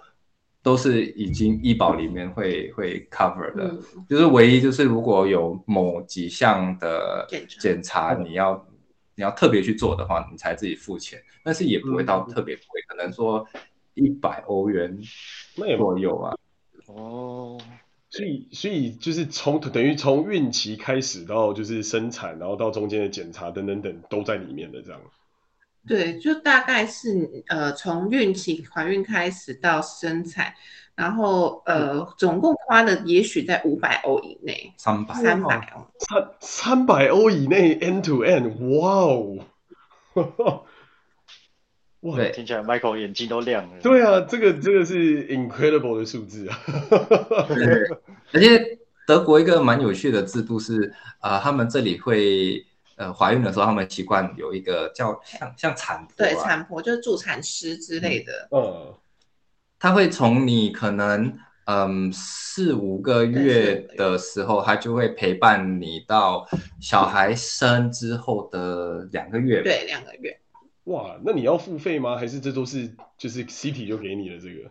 [0.62, 3.66] 都是已经医保里面会会 cover 的。
[3.66, 7.28] 嗯，就是唯一就是如果有某几项的
[7.60, 8.68] 检查，你要
[9.16, 13.46] 你要特别去做的话，你才自己付钱，但是也不会到特别贵，可能说
[13.94, 14.98] 一百欧元
[15.78, 16.36] 左右啊。
[16.88, 17.58] 哦。
[18.10, 25.02] 所以，所以就是从等于从孕期开始到就是生产，然后到中间的检查等等等都在里面的这样。
[25.86, 30.54] 对，就大概是呃从孕期怀孕开始到生产，
[30.96, 39.38] 然后呃总共花的也许在五百欧以内，三百三百欧，三三百欧以内 end to end，哇哦！
[42.02, 43.80] 哇，对听起来 Michael 眼睛都亮了。
[43.82, 46.60] 对啊，这个这个是 incredible 的数字啊。
[47.48, 47.90] 对，
[48.34, 58.48] 而且德国一个蛮有趣的制度是，呃，他们这里会，呃，怀孕的时候他们习惯有一个叫像像产婆，对，产婆就是助产师之类的。
[58.52, 58.94] 嗯，
[59.80, 61.38] 他会从你可能。
[61.70, 66.48] 嗯，四五个月的时候，他就会陪伴你到
[66.80, 69.62] 小孩生之后的两个月。
[69.64, 70.40] 对，两个月。
[70.88, 72.18] 哇，那你要付费吗？
[72.18, 74.70] 还是这都是就是 City 就给你了这个？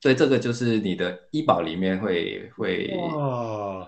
[0.00, 2.94] 对，这个就是你的医保里面会会。
[2.96, 3.86] 哇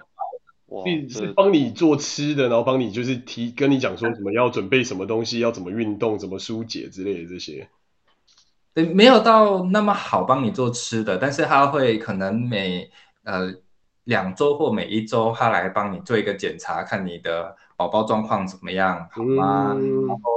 [0.67, 7.69] 哇，是帮你做吃的，然后帮你就是提跟你讲说什么要准备什么东西，要怎么运动，怎么疏解之类的这些。
[8.73, 12.89] 对，没有到那么好帮你做吃的，但是他会可能每
[13.25, 13.53] 呃
[14.05, 19.75] 两周或每一周，他来帮你做一个检查，看你的宝宝状况怎么样，好吗？
[19.77, 20.31] 嗯、然后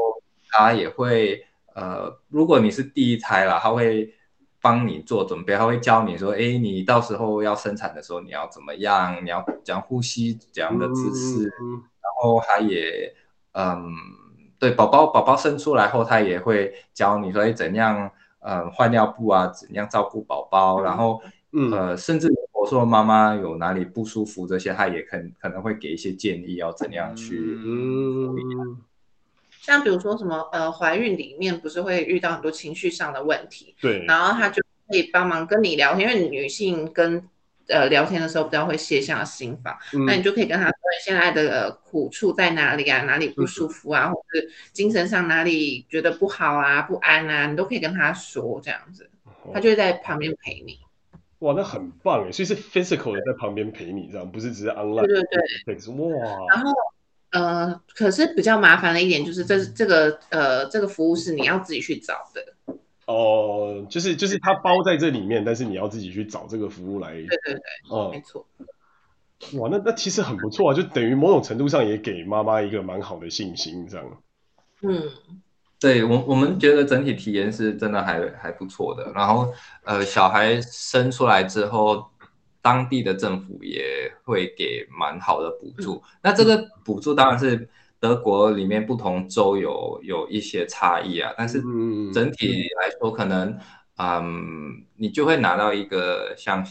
[0.53, 1.43] 他也会
[1.73, 4.13] 呃，如果你是第一胎了，他会
[4.61, 13.13] 帮你做准备，他会教你说，哎，你到时候要生产的时候你要怎么样，你要讲呼吸怎样的姿势，嗯、然后他也
[13.53, 13.85] 嗯，
[14.59, 18.09] 对，宝宝宝宝生出来后，他也会教你说，哎，怎样。
[18.45, 21.21] 呃，换尿布啊，怎样照顾宝宝，然后，
[21.53, 27.39] 嗯、呃，甚至我说妈妈有哪里不舒服，这些他也可可能会给一些建议，要怎样去。
[27.39, 28.35] 嗯，
[29.63, 37.27] 像比如说什么，呃，怀孕里面不是会遇到很多情绪上的问题，对，然后他就可以帮忙跟你聊天，因为女性跟。
[37.69, 49.09] 呃，聊天的时候比较会卸下心防，嗯、那你就可以跟他说现在的、呃、苦处在哪里啊，哪里不舒服啊，嗯、或者精神上哪里觉得不好啊、不安啊，你都可以跟他说这样子，
[49.53, 50.77] 他就会在旁边陪你。
[51.39, 55.05] 哇，那很棒哎，所以是 physical 的在旁边陪你，这样不是只是 online。
[55.05, 55.95] 对对对。
[55.95, 56.45] 哇。
[56.53, 56.69] 然后
[57.33, 62.75] 呃，可是比较麻烦的一点就是这这个呃这个服务是你要自己去找的。
[63.05, 67.11] 哦，就是就是它包在这里面，但是你要自己去找这个服务来。
[67.11, 68.45] 对对对，哦，没错。
[69.55, 74.05] 哇，那那其实很不错啊，就等于某种程度上也给妈妈一个蛮好的信心，这样。
[74.83, 75.09] 嗯，
[75.81, 79.11] 对我我们觉得整体体验是真的还还不错的。
[79.13, 79.51] 然后
[79.83, 82.05] 呃，小孩生出来之后，
[82.63, 85.97] 当地的政府也会给蛮好的补助。
[85.97, 87.69] 嗯、那这个补助当然是。
[88.03, 91.61] 德国里面不同州有有一些差异啊，但是
[92.13, 93.57] 整体来说，可能
[93.95, 96.61] 嗯，你就会拿到一个像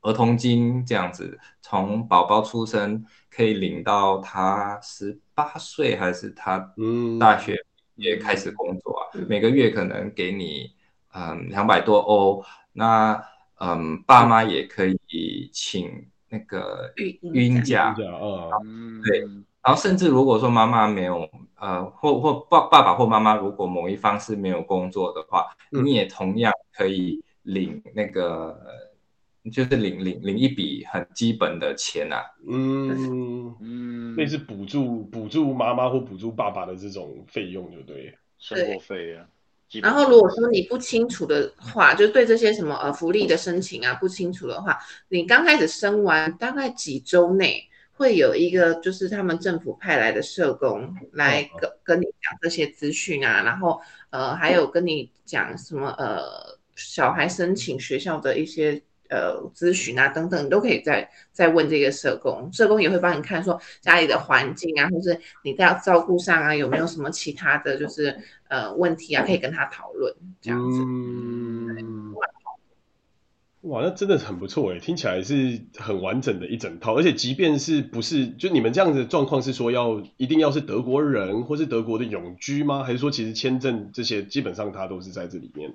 [0.00, 6.72] 儿童金这样子，从宝宝出生可以领到他十八岁，还是他
[7.18, 7.62] 大学
[7.96, 10.72] 也开始工作啊，每个月可能给你
[11.12, 13.22] 嗯两百多欧，那
[13.60, 15.88] 嗯爸妈也可以请
[16.28, 16.92] 那个
[17.32, 17.94] 孕假，
[18.64, 19.20] 嗯，对。
[19.62, 28.58] 然后甚至如果说妈妈没有，呃，或或爸爸爸或妈妈如果某一方是没有工作的话，嗯、你也同样可以领那个，
[29.52, 32.24] 就是领领领一笔很基本的钱啊。
[32.48, 39.26] 嗯嗯，类似补助补助妈妈或补助爸爸的这种费用，就对，生活费啊。
[39.82, 47.66] 然后如果说你不清楚的话，就对这些什么呃福利的申请啊不清楚的话，你刚开始生完大概几周内。
[47.92, 58.80] 会有一个就是他们政府派来的社工来跟跟你讲这些资讯啊，然后呃还有跟你讲什么呃小孩申请学校的一些
[59.10, 68.16] 呃咨询啊等等，你都可以再再问这个社工，社工也会帮你看说家里的环境啊，或是你在照顾上啊有没有什么其他的就是
[68.48, 70.78] 呃问题啊，可以跟他讨论这样子。
[70.80, 72.14] 嗯
[73.62, 82.82] 哇，那真的很不错诶，听起来是很完整的一整套，而且即便是不是就你们这样子的状况是说要一定要是德国人或是德国的永居吗？
[82.82, 85.74] 还是说其实签证这些基本上它都是在这里面？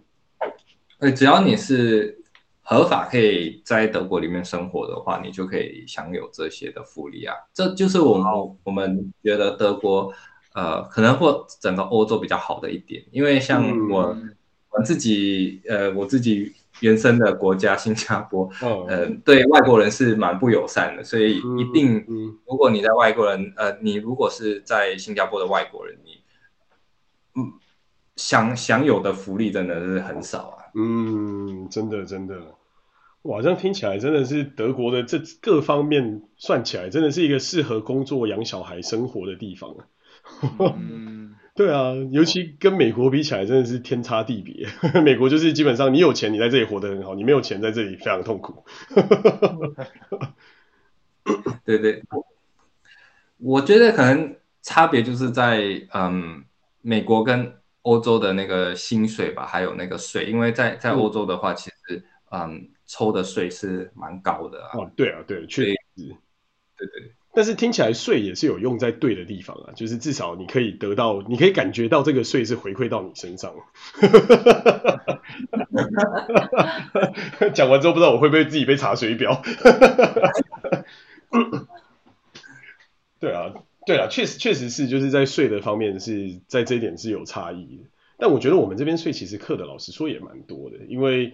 [0.97, 2.23] 呃，只要你是
[2.65, 7.33] 合法可以在德国里面生活的话，你就可以享有这些的福利啊。
[7.53, 8.25] 这就是我们
[8.63, 10.11] 我们觉得德国
[10.53, 14.35] 呃可能或整个欧洲比较好的一点，因为像我、嗯、
[14.71, 16.53] 我自己呃我自己。
[16.81, 18.89] 原生的国家新加坡，嗯、oh.
[18.89, 22.05] 呃，对外国人是蛮不友善的，所以一定，
[22.45, 26.21] 如果你在外国人，呃，你如果是在新加坡的外国人，你，
[27.35, 27.53] 嗯，
[28.17, 30.64] 享享有的福利真的是很少啊。
[30.75, 32.55] 嗯，真的真的，
[33.21, 39.73] 哇，这样听起来真的是德国的这各方面算起来，真的是一个适合工作、养小孩、生活的地方。
[40.77, 44.67] 嗯 对啊，尤其跟美国比起来，真的是天差地别。
[45.01, 48.65] 美国就是基本上你有钱，你在这里活得很好；你没有钱，在这里非常痛苦。
[51.63, 52.03] 对对，
[53.37, 56.43] 我觉得可能差别就是在嗯，
[56.81, 57.53] 美国跟
[57.85, 64.71] 欧洲的那个薪水吧，还有那个税，因为在在欧洲的话，其实嗯抽的税是蛮高的啊。
[64.73, 66.07] 哦，对啊，对，确实是，
[66.77, 67.13] 对对。
[67.31, 73.53] 但是听起来税也是有用在对的地方啊，就是至少你可以得到，你可以感觉到这个税是回馈到你身上。
[77.53, 79.39] 讲完之后不知道我会不会自己被查水表。
[83.19, 83.53] 对啊，
[83.85, 87.83] 对啊，确实确实是就是在税的方面是在这一点是有差异的。
[88.17, 91.33] 但我觉得我们这边税其实课的老实说也蛮多的，因为。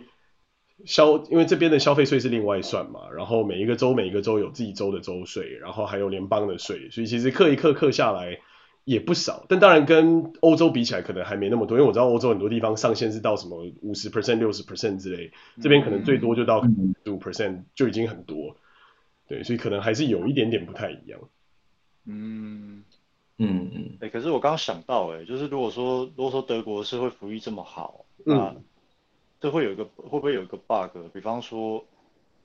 [0.83, 8.39] 消，因为这边的消费税是另外算嘛，然后每一个州每一个州有自己州的州税，然后还有联邦的税，所以其实课一课课下来
[8.83, 9.45] 也不少。
[9.47, 15.31] 但当然跟欧洲比起来，可能还没那么多，因为我知道欧洲很多地方上限是到什么五十 percent、六十 percent 之类，
[15.61, 18.57] 这边可能最多就到十五 percent 就已经很多。
[19.27, 21.19] 对，所以可能还是有一点点不太一样。
[22.11, 22.83] 嗯
[23.37, 23.97] 嗯嗯。
[24.01, 28.55] 哎、欸，可是我刚刚想到、欸，哎，就是如果说如果说德国社会福利这么好，那。
[29.39, 30.95] 这会有一个会不会有一个 bug？
[31.11, 31.83] 比方说，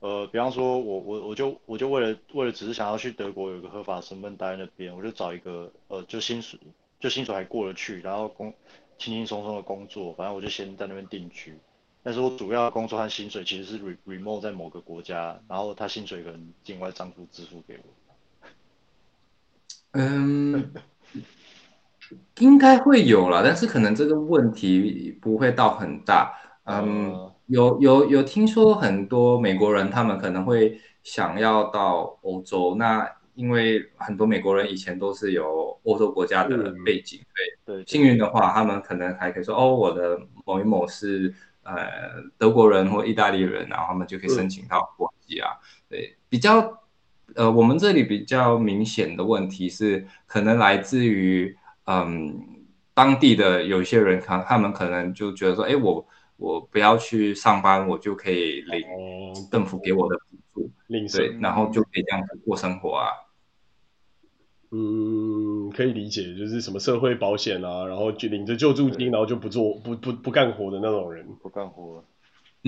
[0.00, 6.58] 呃，比方说我我我就我就为了为了只是想要去德国有个合法身份待在那边，我就找一个呃就薪水
[6.98, 8.54] 就薪水还过得去，然后工
[8.96, 11.54] 轻轻松松的工作，反正我就先在那边定居。
[12.02, 18.05] 但是我主要工作和薪水其实是 re remote 在某个国家，然后他薪水可能境外账户支付给我。
[19.96, 20.72] 嗯，
[22.38, 26.32] 应该会有了，但是可能这个问题不会到很大。
[26.64, 37.20] 嗯，有有有听说很多美国人他们可能会想要到欧洲，那因为很多美国人以前都是有欧洲国家的背景，
[37.64, 41.32] 对，幸运的话他们可能还可以说哦，我的某一某是
[41.62, 41.86] 呃
[42.38, 45.50] 德国人或意大利人，然后他们就可以申请到国籍啊，
[45.88, 46.82] 对，比较
[47.36, 52.36] 呃我们这里比较明显的问题是可能来自于嗯
[52.94, 56.06] 当地的有一些人，他他们可能就觉得说，哎我。
[56.38, 58.82] 我不要去上班，我就可以领
[59.50, 60.14] 政府给我的
[60.52, 63.08] 补助，领对，然后就可以这样子过生活啊。
[64.70, 72.04] 嗯，可以理解，就是什么社会保险啊，然后就领着救助金，然后就不做不不不干活的那种人，不干活。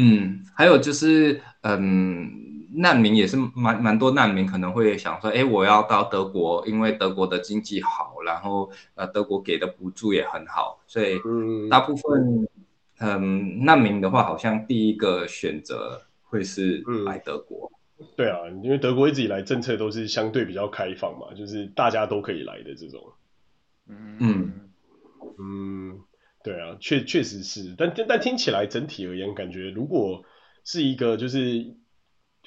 [0.01, 2.30] 嗯，还有就是，嗯，
[2.74, 11.18] 难民也是蛮蛮多难民可能会想说，哎，我要到德国，因为德国的经济好，然后呃，德国给的补助也很好，所以
[11.68, 12.49] 大部分。
[13.01, 17.70] 嗯，难民的话，好像第一个选择会是来德国。
[18.01, 18.07] 嗯。
[18.16, 23.01] 对啊，因为德国一直以来政策都是相对比较开放嘛，就是大家都可以来的这种。
[23.86, 24.53] 嗯
[25.38, 26.01] 嗯，
[26.49, 30.22] 对啊，确确实是，但但听起来整体而言，感觉如果
[30.64, 31.74] 是一个就是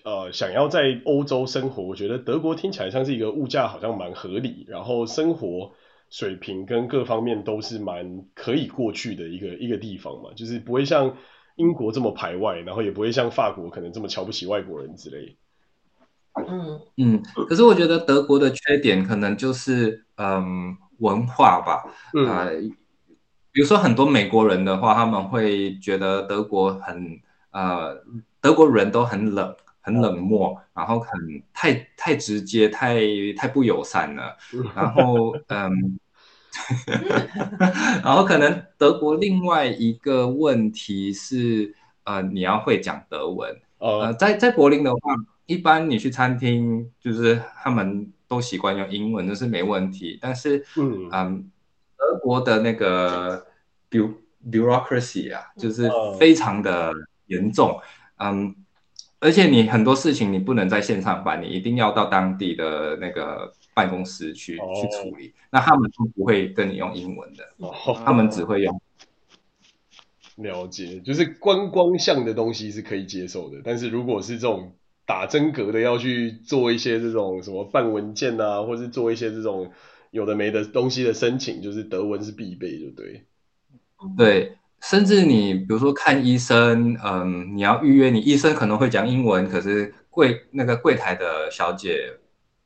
[0.03, 5.73] 呃想要在欧洲生活，我觉得德国听起来像是一个物价好像蛮合理，然后生活。
[6.13, 11.15] 水平跟各方面都是蛮可以过去的一个一个地方嘛，就是不会像
[11.55, 15.37] 英国这么排外，然后也不会像法国可能这么瞧不起外国人之类。
[16.35, 21.81] 嗯嗯，可是我觉得德国的缺点可能就是嗯文化吧，
[22.13, 22.51] 嗯、呃，
[23.51, 27.19] 比如说很多美国人的话，他们会觉得德国很
[27.51, 28.03] 呃
[28.39, 29.55] 德国人都很冷。
[29.83, 32.99] 很冷漠，然后很太太直接，太
[33.35, 34.37] 太不友善了。
[34.75, 35.97] 然后，嗯，
[38.05, 41.73] 然后可能德国另外一个问题是，
[42.03, 43.59] 呃，你要会讲德文。
[43.79, 45.15] 呃，在在柏林的话，
[45.47, 50.19] 一般你去餐厅，就是他们都习惯用英文，这是没问题。
[50.21, 51.51] 但是，嗯，嗯，
[52.11, 53.45] 德国的那个
[53.89, 55.89] bureaucracy 啊，就是
[56.19, 56.91] 非常的
[57.27, 57.79] 严重，
[58.17, 58.55] 嗯。
[59.23, 64.81] 而且你很多事情你不能在线上办，你一定要到当地的那个办公室去、oh.
[64.81, 65.31] 去处理。
[65.51, 67.95] 那他们都不会跟你用英文的，oh.
[68.03, 68.81] 他们只会用。
[70.37, 74.73] 了解，就是观光项的东西是可以接受的，但是如果是这种
[75.05, 79.71] 打真格的，要去做一些这种什么办文件啊，或是做一些这种
[80.11, 83.25] 有的没的东西的申请，就是德文是必备，就对？
[84.17, 84.57] 对。
[84.81, 92.11] 甚至你比如说看医生，嗯，你要预约，你医生可能会讲英文，可是柜那个柜台的小姐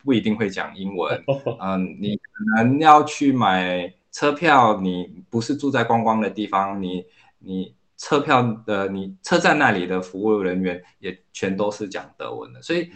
[0.02, 1.22] 不一定会讲英文，
[1.62, 7.06] 嗯，你可能要去买车票，你不是住在观光的地方，你
[7.39, 12.89] 你车票的你车站那里的服务人员也全都是讲德文的，所以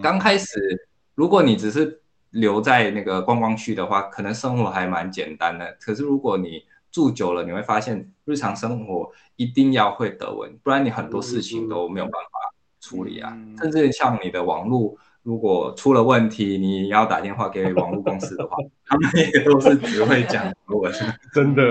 [0.00, 2.00] 刚开始如果你只是
[2.30, 13.32] 留在那个观光区的话，可能生活还蛮简单的，可是如果你住久了，你会发现日常生活一定要会德文，不然你很多事情都没有办法处理啊。
[13.34, 18.56] 嗯、甚至像你的网络，如果出了问题，你要打电话给网络公司的话，
[18.86, 20.92] 他们也都是只会讲德文。
[21.32, 21.62] 真的，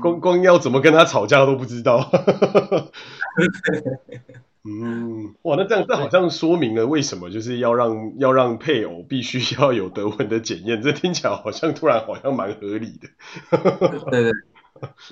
[0.00, 2.10] 光光要怎么跟他吵架都不知道。
[4.66, 13.08] 嗯，哇，那这样这好像说明了为什么就是要让要让配偶必须要有德文的检验，这听起来好像突然好像蛮合理的。
[14.10, 14.32] 对对，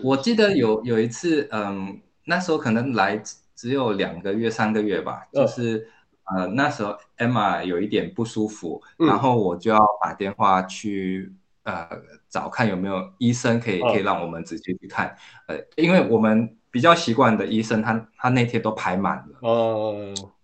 [0.03, 3.23] 我记得有有一次，嗯，那时候可能来
[3.55, 5.87] 只有两个月三个月吧，就是、
[6.25, 11.31] 哦、呃那时候 Emma 有一点不舒服，嗯、然后我就要打电话去
[11.65, 11.87] 呃
[12.31, 15.15] 找看有没有医生可以、哦、可以让我们直接去看，
[15.47, 16.57] 呃，因为我们。
[16.73, 19.39] 比较习惯的医生他，他他那天都排满了。
[19.43, 19.95] 哦，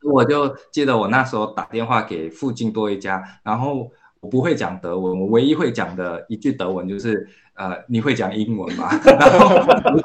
[0.02, 8.90] 我就记得我那时候打电话给附近多一家，然后我不会讲德文，我唯一会讲的一句德文就是，呃，你会讲英文吗？
[9.02, 9.48] 然后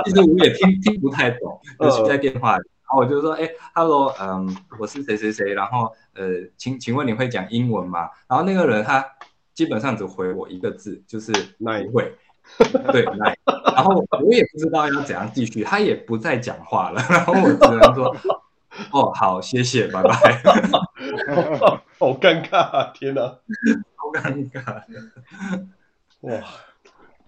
[0.05, 6.24] 其实我也听听不太懂，就是在电话里，然后我就说，哎，Hello，嗯，我是谁谁谁，然后呃，
[6.55, 8.09] 请请问你会讲英文吗？
[8.30, 9.05] 然后那个人他
[9.53, 12.15] 基本上只回我一个字，就是不会。
[12.91, 13.35] 对，那
[13.73, 18.15] 然后我也不知道要怎样继续，他也不再讲话了， 然后我只能说，
[18.91, 20.11] 哦，好，谢谢，拜拜。
[21.99, 23.21] 好尴尬啊，天哪，
[23.95, 24.83] 好尴尬。
[26.21, 26.43] 哇，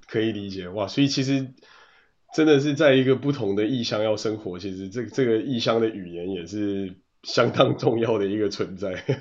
[0.07, 1.53] 可以理解哇，所以其实
[2.33, 6.95] 真的是在一个不同的异乡要生活，其实这这个异乡的语言也是。
[7.25, 9.17] 相当重要的一个存在，在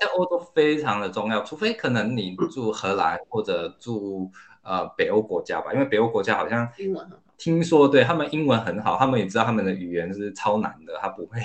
[0.00, 4.30] 在欧洲非常的重要，除非可能你住荷兰或者住
[4.62, 11.40] 呃北欧国家吧，因为北欧国家好像英文很好，听说对他们英文很好，他们也知道他们的语言是超难的，他不会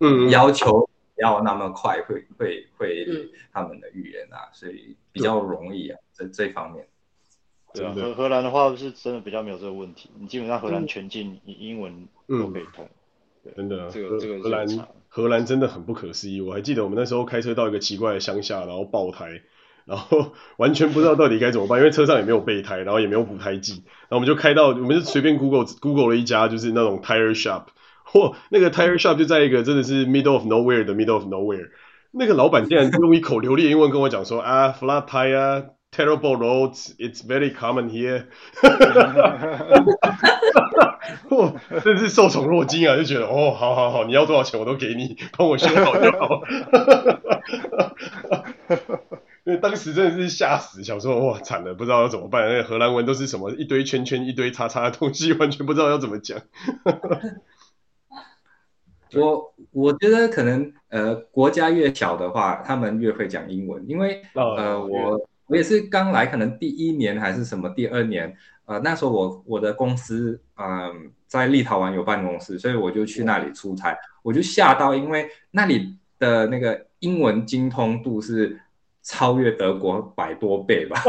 [0.00, 3.06] 嗯要求要那么快会会会
[3.50, 6.86] 他们的语言啊，所以比较容易啊，这这方面。
[7.72, 12.86] 对啊，荷荷兰的话是真的比较没有这个问题，你基本上荷兰全境英文都可以通。
[13.56, 14.66] 真的，这个这个荷兰
[15.08, 16.40] 荷兰真的很不可思议。
[16.40, 19.42] 我还记得我们那时候开车到一个奇怪的乡下，然后爆胎，
[19.84, 27.64] 然后 完全不知道到底该怎么办，因为车上也没有备胎，然后也没有补胎剂，然后我们就开到，我们就随便 Google Google 了一家，就是那种 tire shop，
[28.06, 31.70] 嚯，那个 tire shop 就在一个真的是 middle of nowhere 的 middle of nowhere，
[32.10, 35.77] 那个老板竟然用一口流利的英文跟我讲说啊，flat tire。
[35.90, 38.26] Terrible roads, it's very common here。
[41.30, 42.96] 哇，真是受宠若惊啊！
[42.96, 46.42] 就觉得哦，好好好，你要多少钱我都给你，帮我修好就好。
[49.44, 52.46] 因为当时真的是吓死，想说哇，惨了，不知道要怎么办。
[52.48, 56.38] 那个荷兰文都是什么一堆圈圈、一堆叉叉的东西，完全不知道要怎么讲。
[59.16, 65.26] 我我觉得可能呃，国家越小的话，他们越会讲英文，因为呃，我。
[65.48, 68.36] 我也是刚来，可能第一年还是什么第二年，
[68.66, 70.92] 呃，那时候我我的公司嗯、呃、
[71.26, 78.60] 在立陶宛有办公室，所以我就去那里出差，我就吓到，因为那里的那个英文精通度是
[79.02, 81.02] 超越德国百多倍吧，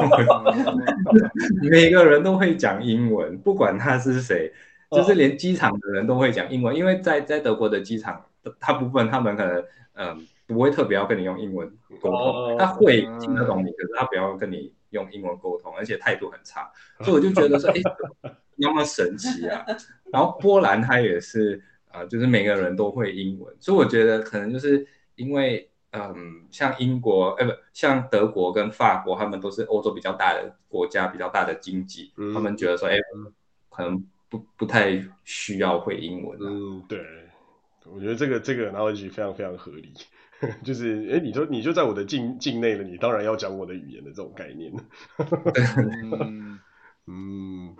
[1.69, 4.51] 每个人都会讲英文，不管他是谁，
[4.91, 8.23] 就是连机场的人都会讲英文，因为在在德国的机场，
[8.57, 9.59] 大部分他们可能
[9.93, 10.07] 嗯。
[10.07, 10.17] 呃
[10.53, 11.69] 不会特别要跟你用英文
[12.01, 16.69] 沟通，oh, 他会听得懂你，可是他不要跟你用英文沟通，而且态度很差，
[17.01, 17.69] 所以我就觉得说，
[18.23, 19.63] 哎，那么神奇啊！
[20.11, 24.85] 然后波兰他也是，呃，就是每个人都会英文，所以我觉得可能就是
[25.15, 32.97] 因为，嗯，像英国，哎，不像德国跟法国，他们都是欧洲比较大的国家，比较大的经济，嗯、他们觉得说，哎，
[33.69, 36.39] 可能不不太需要会英文。
[36.41, 36.99] 嗯，对，
[37.85, 39.93] 我觉得这个这个 analogy 非常非常合理。
[40.63, 44.71] 就是，哎，你说你就在我的境境内了，你当然要讲我的语言的这种概念。
[45.17, 46.59] 嗯，
[47.07, 47.75] 嗯，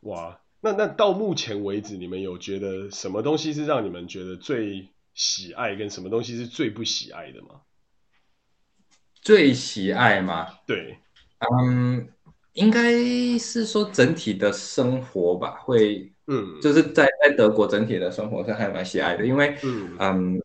[0.00, 7.62] 哇，那那到目前为止，你们有觉得什么东西是让你们觉得最喜爱，跟什么东西是最不喜爱的吗？
[9.22, 10.46] 最喜爱吗？
[10.66, 10.98] 对，
[11.62, 12.06] 嗯，
[12.52, 12.92] 应该
[13.38, 19.96] 是说整体的生活吧，会，嗯，就是在在德国整体的生活是还蛮喜爱的，因为，嗯。
[19.98, 20.42] 嗯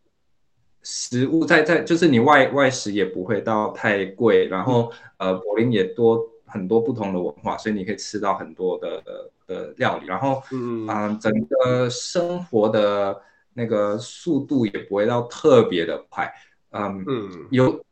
[0.84, 13.22] 食物在在就是你外外食也不会到太贵，然后呃柏林也多很多不同的文化，所以你可以吃到很多的的，的料理，然后嗯、呃、整个生活的
[13.54, 16.32] 那个速度也不会到特别的快，
[16.72, 17.06] 呃、嗯。
[17.08, 17.84] 嗯尤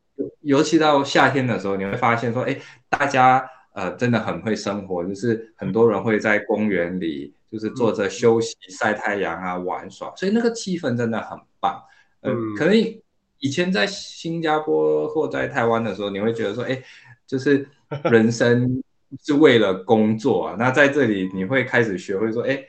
[0.41, 2.55] 尤其到夏天的时候，你会发现说哎
[2.89, 3.43] 大家
[3.73, 11.81] 呃真的很会生活，就是很多人会在公园里就是坐着休息、嗯、晒太阳啊玩耍，所以那个气氛真的很棒。
[12.21, 12.75] 嗯，可能
[13.39, 16.81] 以前在新加坡或在台湾的时候，你会觉得说，哎，
[17.25, 17.67] 就是
[18.11, 18.83] 人生
[19.23, 20.55] 是为了工作啊。
[20.57, 22.63] 那在这里，你会开始学会说，哎，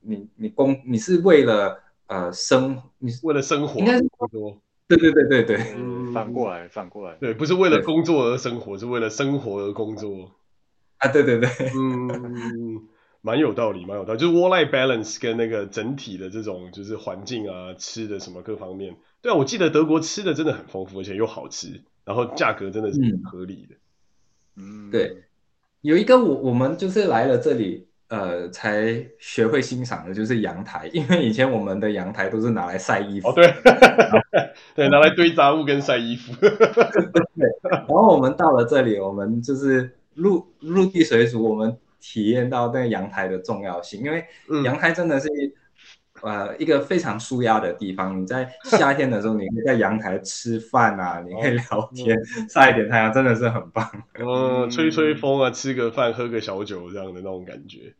[0.00, 10.30] 你你工你是为了呃生，你是为了生活，应该是说对对对对对，嗯，反过来反过来，对，不是为了工作而生活，是为了生活而工作。
[10.98, 12.88] 啊，对对对，嗯，
[13.28, 18.96] 蛮有道理，蛮有道理，就是 work-life balance 跟那个整体的这种就是环境啊、吃的什么各方面。
[19.20, 23.76] 对啊，我记得德国吃的真的很丰富，而且又好吃，然后价格真的是很合理的。
[24.56, 25.24] 嗯，对，
[25.82, 33.28] 有一个我我们就是来了这里，呃，才学会欣赏的就是阳台，因为以前我们的阳台都是拿来晒衣服。
[33.28, 33.52] 哦，对，
[34.74, 36.32] 对，拿来堆杂物跟晒衣服。
[36.40, 36.50] 对，
[37.68, 44.24] 然后我们到了这里，我们就是陆陆地水族，我们体验到那个阳台的重要性，因为
[44.64, 45.28] 阳台真的是。
[46.20, 48.20] 呃，一个非常舒压的地方。
[48.20, 52.18] 你在夏天的时候，你可以在阳台吃饭啊， 你可以聊天，
[52.48, 53.88] 晒一点太阳，真的是很棒。
[54.14, 57.94] 嗯，吹吹风啊，吃个饭，喝个小酒，这样的那种感觉。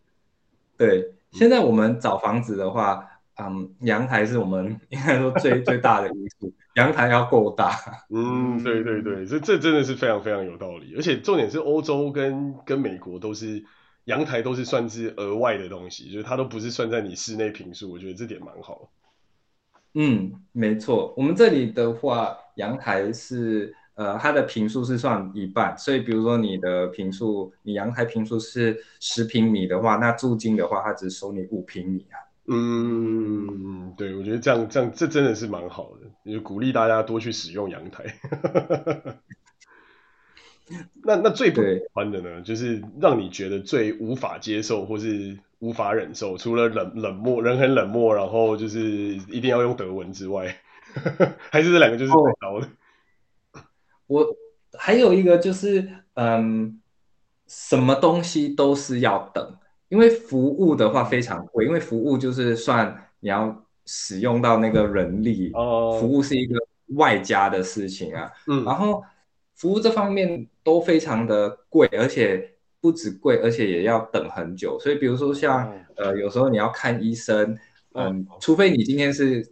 [0.76, 3.08] 对，现在我们找房子的话，
[3.40, 7.70] 嗯，阳台是我们应该说最最大的因素， 阳台要够大。
[8.10, 10.92] 嗯，对对对，这这真的是非常非常有道理。
[10.96, 13.64] 而且重点是，欧洲跟跟美国都是。
[14.08, 18.90] 阳台都是算是额外的东西，就是它都不是算在你室内平数，我觉得这点蛮好。
[19.92, 32.16] 嗯，没错，我们这里的话，阳台是呃它的平数是算一半，所以比如说你的平数，你阳台平数是十平米的话，那租金的话，它只收你五平米啊。
[32.50, 38.06] 嗯，对，我觉得这样这样这真的是蛮好的，就鼓励大家多去使用阳台。
[41.02, 50.54] 那那最不喜欢的呢，就是让你觉得最无法接受或是无法忍受，除了冷冷漠，人很冷漠，然后就是一定要用德文之外，
[51.50, 52.66] 还是这两个就是最高的。
[52.66, 52.70] 哦。
[54.06, 54.26] 我
[54.78, 56.80] 还有一个就是，嗯，
[57.46, 59.56] 什么东西都是要等，
[59.88, 66.58] 因为服务的话非常贵，因为服务就是算你要使用到那个人力，哦，服务是一个
[66.96, 69.02] 外加的事情啊，嗯，然后。
[69.58, 74.78] 服务这方面都非常的贵，而且不止贵，而且也要等很久。
[74.78, 77.58] 所以，比如说像呃，有时候你要看医生，
[77.94, 79.44] 嗯，除非你今天是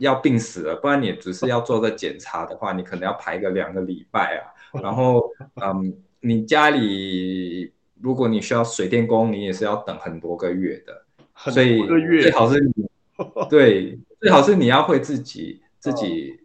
[0.00, 4.52] 要病死了，不然你只是要做个检查的话，你可能要排个两个礼拜啊。
[4.82, 5.30] 然后，
[5.64, 7.72] 嗯，你家里
[8.02, 11.50] 如果你需要水电工，你也是要等很多个月的。
[11.50, 11.86] 所以
[12.20, 12.86] 最好是你
[13.48, 16.38] 对，最好是你要会自己自己。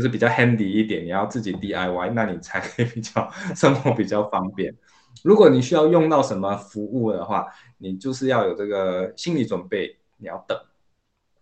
[0.00, 4.74] 就是比较 handy 一点，你要自己 DIY，那你才可以比较生活比较方便。
[5.22, 10.58] 如果你需要用到什么服务的话，你就是要有这个心理准备，你要等。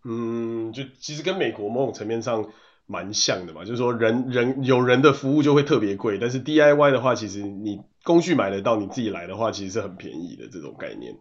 [0.03, 2.51] 嗯，就其实跟美国某种层面上
[2.87, 11.17] 蛮像的嘛，就是说人人有人的服务就会特别贵，但是 DIY 的话，其实你工具买得到，你自己来的话，其实是很便宜的这种概念。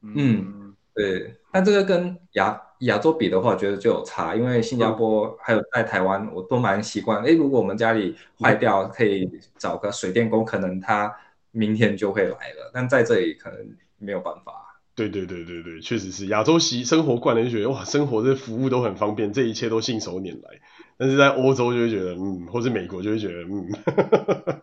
[0.00, 0.62] 嗯。
[0.94, 7.22] 对，但这个跟亚亚洲比的话，我觉得就有差，因为新加坡还有在台湾，我都蛮习惯。
[7.24, 11.14] 哎，如果我们家里坏掉，可以找个水电工，可能他
[11.52, 12.70] 明天就会来了。
[12.74, 13.58] 但在这里可能
[13.98, 14.52] 没有办法。
[14.94, 20.60] 对对对对对，确实是亚洲习生活惯了，就觉得哇，生活这服务都很方便，这一切都信手拈来。
[20.96, 23.68] 但是在欧洲就会觉得，嗯，或是美国就会觉得，嗯，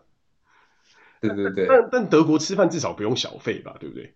[1.20, 1.66] 对对对。
[1.68, 4.14] 但但德国吃饭至少不用小费吧，对不对？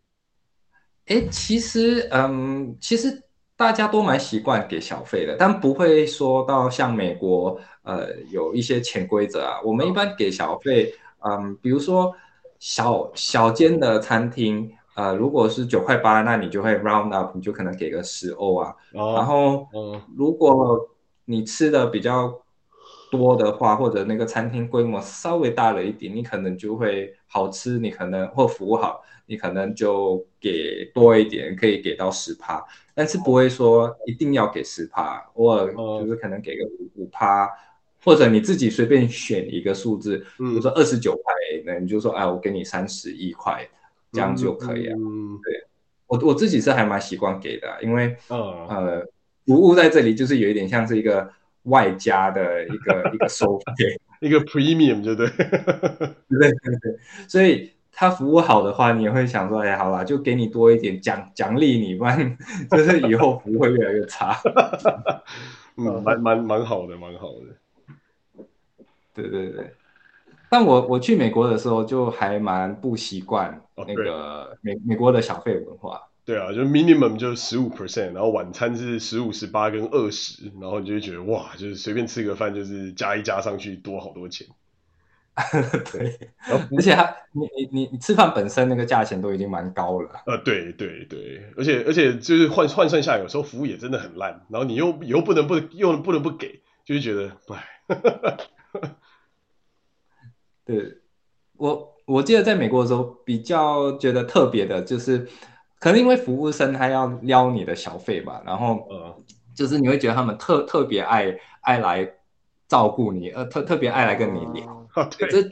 [1.07, 3.23] 哎，其实，嗯，其实
[3.59, 9.61] 大家都蛮习惯给小费的，但不会说到像美国，呃，有一些潜规则啊。
[9.65, 10.95] 我们一般给小费，
[11.29, 12.15] 嗯，比如说
[12.61, 18.73] 小小间的餐厅，呃，如果是九块八，那你就会 round up，你就可能给个十欧啊。
[18.95, 20.89] 哦、然后，嗯，如果
[21.25, 22.41] 你吃的比较
[23.11, 29.05] 多的话，或者那个餐厅规模稍微大了一点，你可能就会好吃，你可能或服务好。
[29.31, 32.65] 你可能就给多一点，可以给到十趴，
[32.95, 35.71] 但是不会说一定要给十趴，偶尔
[36.01, 37.47] 就是可能给个五五趴，
[38.03, 41.35] 或者你自己随便选一个数字，比如说二十九块，
[41.67, 43.69] 那你就说，哎，我给你三十一块，
[44.13, 44.97] 这样就可以了。
[44.97, 45.63] 嗯，对，
[46.07, 49.07] 我我自己是还蛮习惯给的，因为呃，
[49.45, 51.31] 服务在这里就是有一点像是一个
[51.69, 55.29] 外加的一个 一个收费，一个 premium，对不 对？
[56.29, 57.73] 对对对，所以。
[58.01, 62.39] 他服务好的话，你也会想说，哎，好吧，就给你多一点奖奖励你，不然
[62.71, 64.37] 就是以后服务会越来越差。
[65.77, 68.45] 嗯，蛮蛮蛮好的，蛮好的。
[69.13, 69.75] 对对对，
[70.49, 76.01] 但我我去美国的时候就还蛮不习惯那个美、哦、美国的小费文化。
[76.29, 84.47] 对啊，就 minimum 就十五 percent，然后晚餐是十五、十八跟二十，然后你就会觉得哇，就是随便吃个饭就是加一加上去多好多钱。
[85.91, 86.19] 对，
[86.77, 90.11] 而且他，你你你你吃饭本身那个价钱都已经蛮高了。
[90.27, 97.65] 呃，对对对，而且而且就是换换算下来，有时候服务也真的很烂，然后你又又不能不又不能不给，就是觉得哎，
[100.67, 100.99] 对，
[101.57, 105.27] 我我记得在美国的时候，比较觉得特别的就是，
[105.79, 109.17] 可能因为服务生他要撩你的小费吧，然后呃，
[109.55, 112.09] 就是你会觉得他们特特别爱爱来
[112.67, 114.87] 照顾你，呃，特特别爱来跟你聊。
[114.95, 115.51] 哦、对，这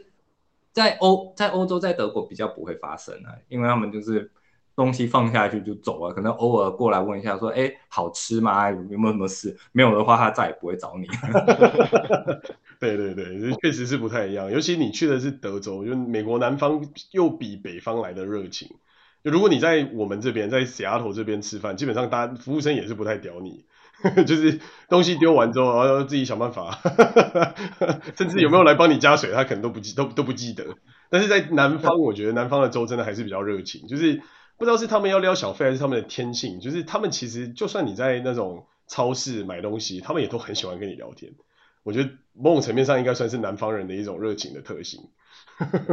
[0.72, 4.30] 在欧在欧洲在德国比较不会发生啊，因为他们就是。
[4.76, 8.70] 东西放下去就走了，可能偶尔过来问一下，说：“哎，好吃吗？
[8.70, 9.56] 有没有什么事？
[9.72, 11.06] 没有的话，他再也不会找你。
[12.78, 14.52] ”对对对，确实是不太一样。
[14.52, 18.68] 尤其你去的是德州，就美国南方又比北方来的热情。
[19.30, 23.64] 如果你在我们这边，在西雅图这边吃饭，基本上大家服务生也是不太屌你，
[24.26, 26.78] 就是东西丢完之后，然后自己想办法，
[28.16, 30.64] 甚至有没有来帮你加水，他可能都不记都都不记得。
[31.10, 34.22] 但是在南方，我觉得南方的粥真的还是比较热情，就是。
[34.58, 41.34] 不知道是他们要撩小费，还是他们的天性，就是他们其实就算你在那种超市买东西，他们也都很喜欢跟你聊天。
[41.82, 45.10] 我觉得某种层面上应该算是南方人的一种热情的特性。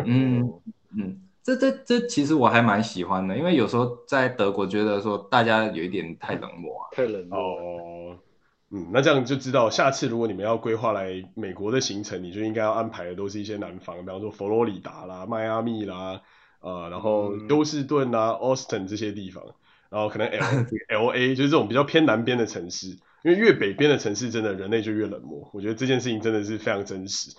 [0.06, 0.62] 嗯
[0.98, 7.38] 嗯，这这这其实我还蛮喜欢的，因为有时候在德国觉得说大家有一点太冷漠啊，太冷漠。
[7.38, 8.18] 哦，
[8.72, 16.22] 嗯，那这样就知道下次如果你们要规划来美国的行程，你就应该要安排的都是一些南方，比方说佛罗里达啦、迈阿密啦。
[16.60, 19.44] 啊、呃，然后休斯顿啊、Austin 这些地方，
[19.90, 22.88] 然后可能 L L A 就是这种比较偏南边的城市，
[23.22, 25.50] 因为越北边的城市，真的人类就越冷漠。
[25.52, 27.36] 我觉得这件事情真的是非常真实。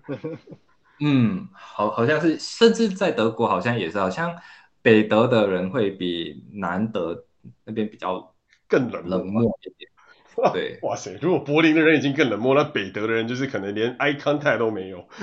[1.00, 4.36] 嗯，好，好像是，甚至在德国好像也是，好像
[4.82, 7.24] 北德的人会比南德
[7.64, 8.34] 那边比较
[8.68, 9.90] 更冷冷漠一点。
[10.54, 15.06] 对，哇塞，如果柏林的人已经更冷漠，那北德的人就是可能连 eye contact 都没有。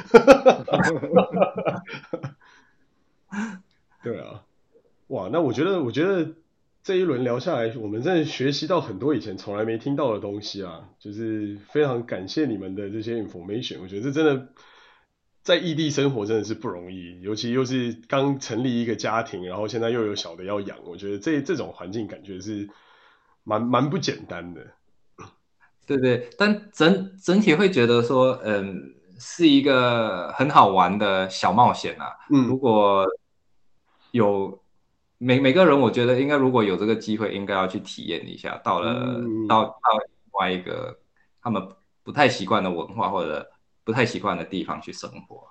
[4.03, 4.43] 对啊，
[5.07, 6.33] 哇，那我觉得，我觉得
[6.83, 13.79] 这一轮聊下来，我们真的学习到很多以前从来没听到的东西啊，就是非常感谢你们的这些 information。
[13.81, 14.49] 我觉得这真的
[15.43, 22.69] 在异地生活真的是不容易，尤其又是刚成立一个家庭，然后现在又有小的要养，我觉得这这种环境感觉是
[23.43, 24.65] 蛮蛮不简单的。
[25.87, 28.95] 对对，但整整体会觉得说，嗯。
[29.21, 32.07] 是一个很好玩的小冒险啊！
[32.31, 33.05] 嗯，如果
[34.11, 34.63] 有
[35.17, 38.57] 每每个人，我觉得应该如果有这个机会，应该要去体验一下。
[38.63, 40.97] 到了、嗯、到到另外一个
[41.41, 41.61] 他们
[42.01, 43.45] 不太习惯的文化或者
[43.89, 45.47] 不太习惯的地方去生活。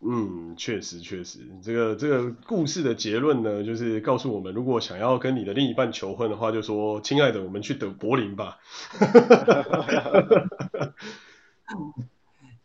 [0.00, 8.56] 嗯，确实确实，这个这个故事的结论呢，就是告诉我们，如果想要跟你的另一半求婚的话，就说：“亲爱的，我们去德柏林吧。”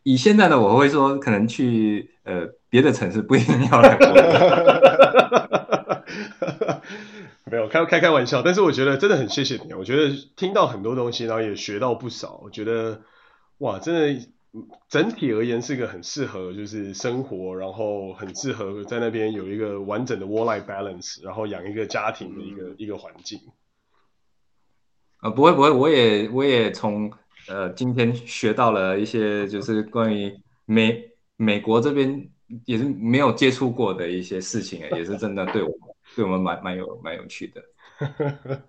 [0.03, 3.99] 以现在的我会说，可能去呃别的城市不一定要来。
[7.51, 12.39] 没有开开开玩笑，但是我觉得真的很谢谢你，我觉得听到很多东西，然后也学到不少。
[12.41, 13.01] 我觉得
[13.57, 14.25] 哇，真的
[14.87, 23.39] 整体而言是个很适合就是生活，然后很适合在那边有一个完整的 work-life balance，然后养一个家庭的一个、嗯、一个环境。
[25.21, 27.11] 呃，不会不会，我也我也从。
[27.47, 30.31] 呃，今天学到了一些，就是关于
[30.65, 32.29] 美美国这边
[32.65, 35.79] 也是没有接触过的一些事情，也是真的对我们
[36.15, 37.63] 对我们蛮蛮有蛮有趣的。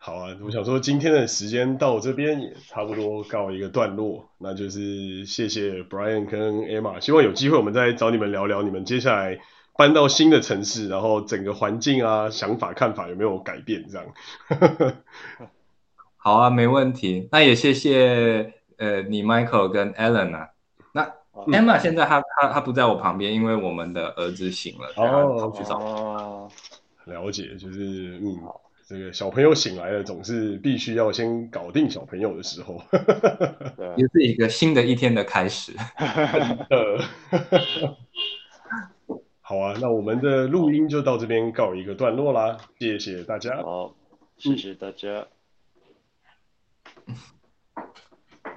[0.00, 9.40] 好啊，我想说今天的时间到这边也差不多告一个段落，那就是谢谢 Brian 跟 Emma，希望有机会我们再找你们聊聊你们接下来
[9.76, 14.06] 搬到新的城市，然后整个环境啊、想法、看法有没有改变这样。
[16.16, 17.28] 好啊，没问题。
[17.32, 20.48] 那也谢谢呃你 Michael 跟 Alan 啊。
[20.92, 21.12] 那
[21.46, 25.78] Emma 现在他他他不在我旁边，因为我们的儿子醒了，然后跑去找。
[25.78, 26.48] 哦，
[27.06, 28.38] 了解，就是嗯，
[28.88, 32.82] 这个小朋友醒来了，总是必须要先搞定小朋友的时候。
[33.98, 35.74] 也是一个新的一天的开始。
[39.42, 43.62] 好啊，那我们的录音就到这边告一个段落啦，谢谢大家。
[43.62, 43.94] 好，
[44.38, 45.26] 谢谢大家。
[47.06, 47.14] 嗯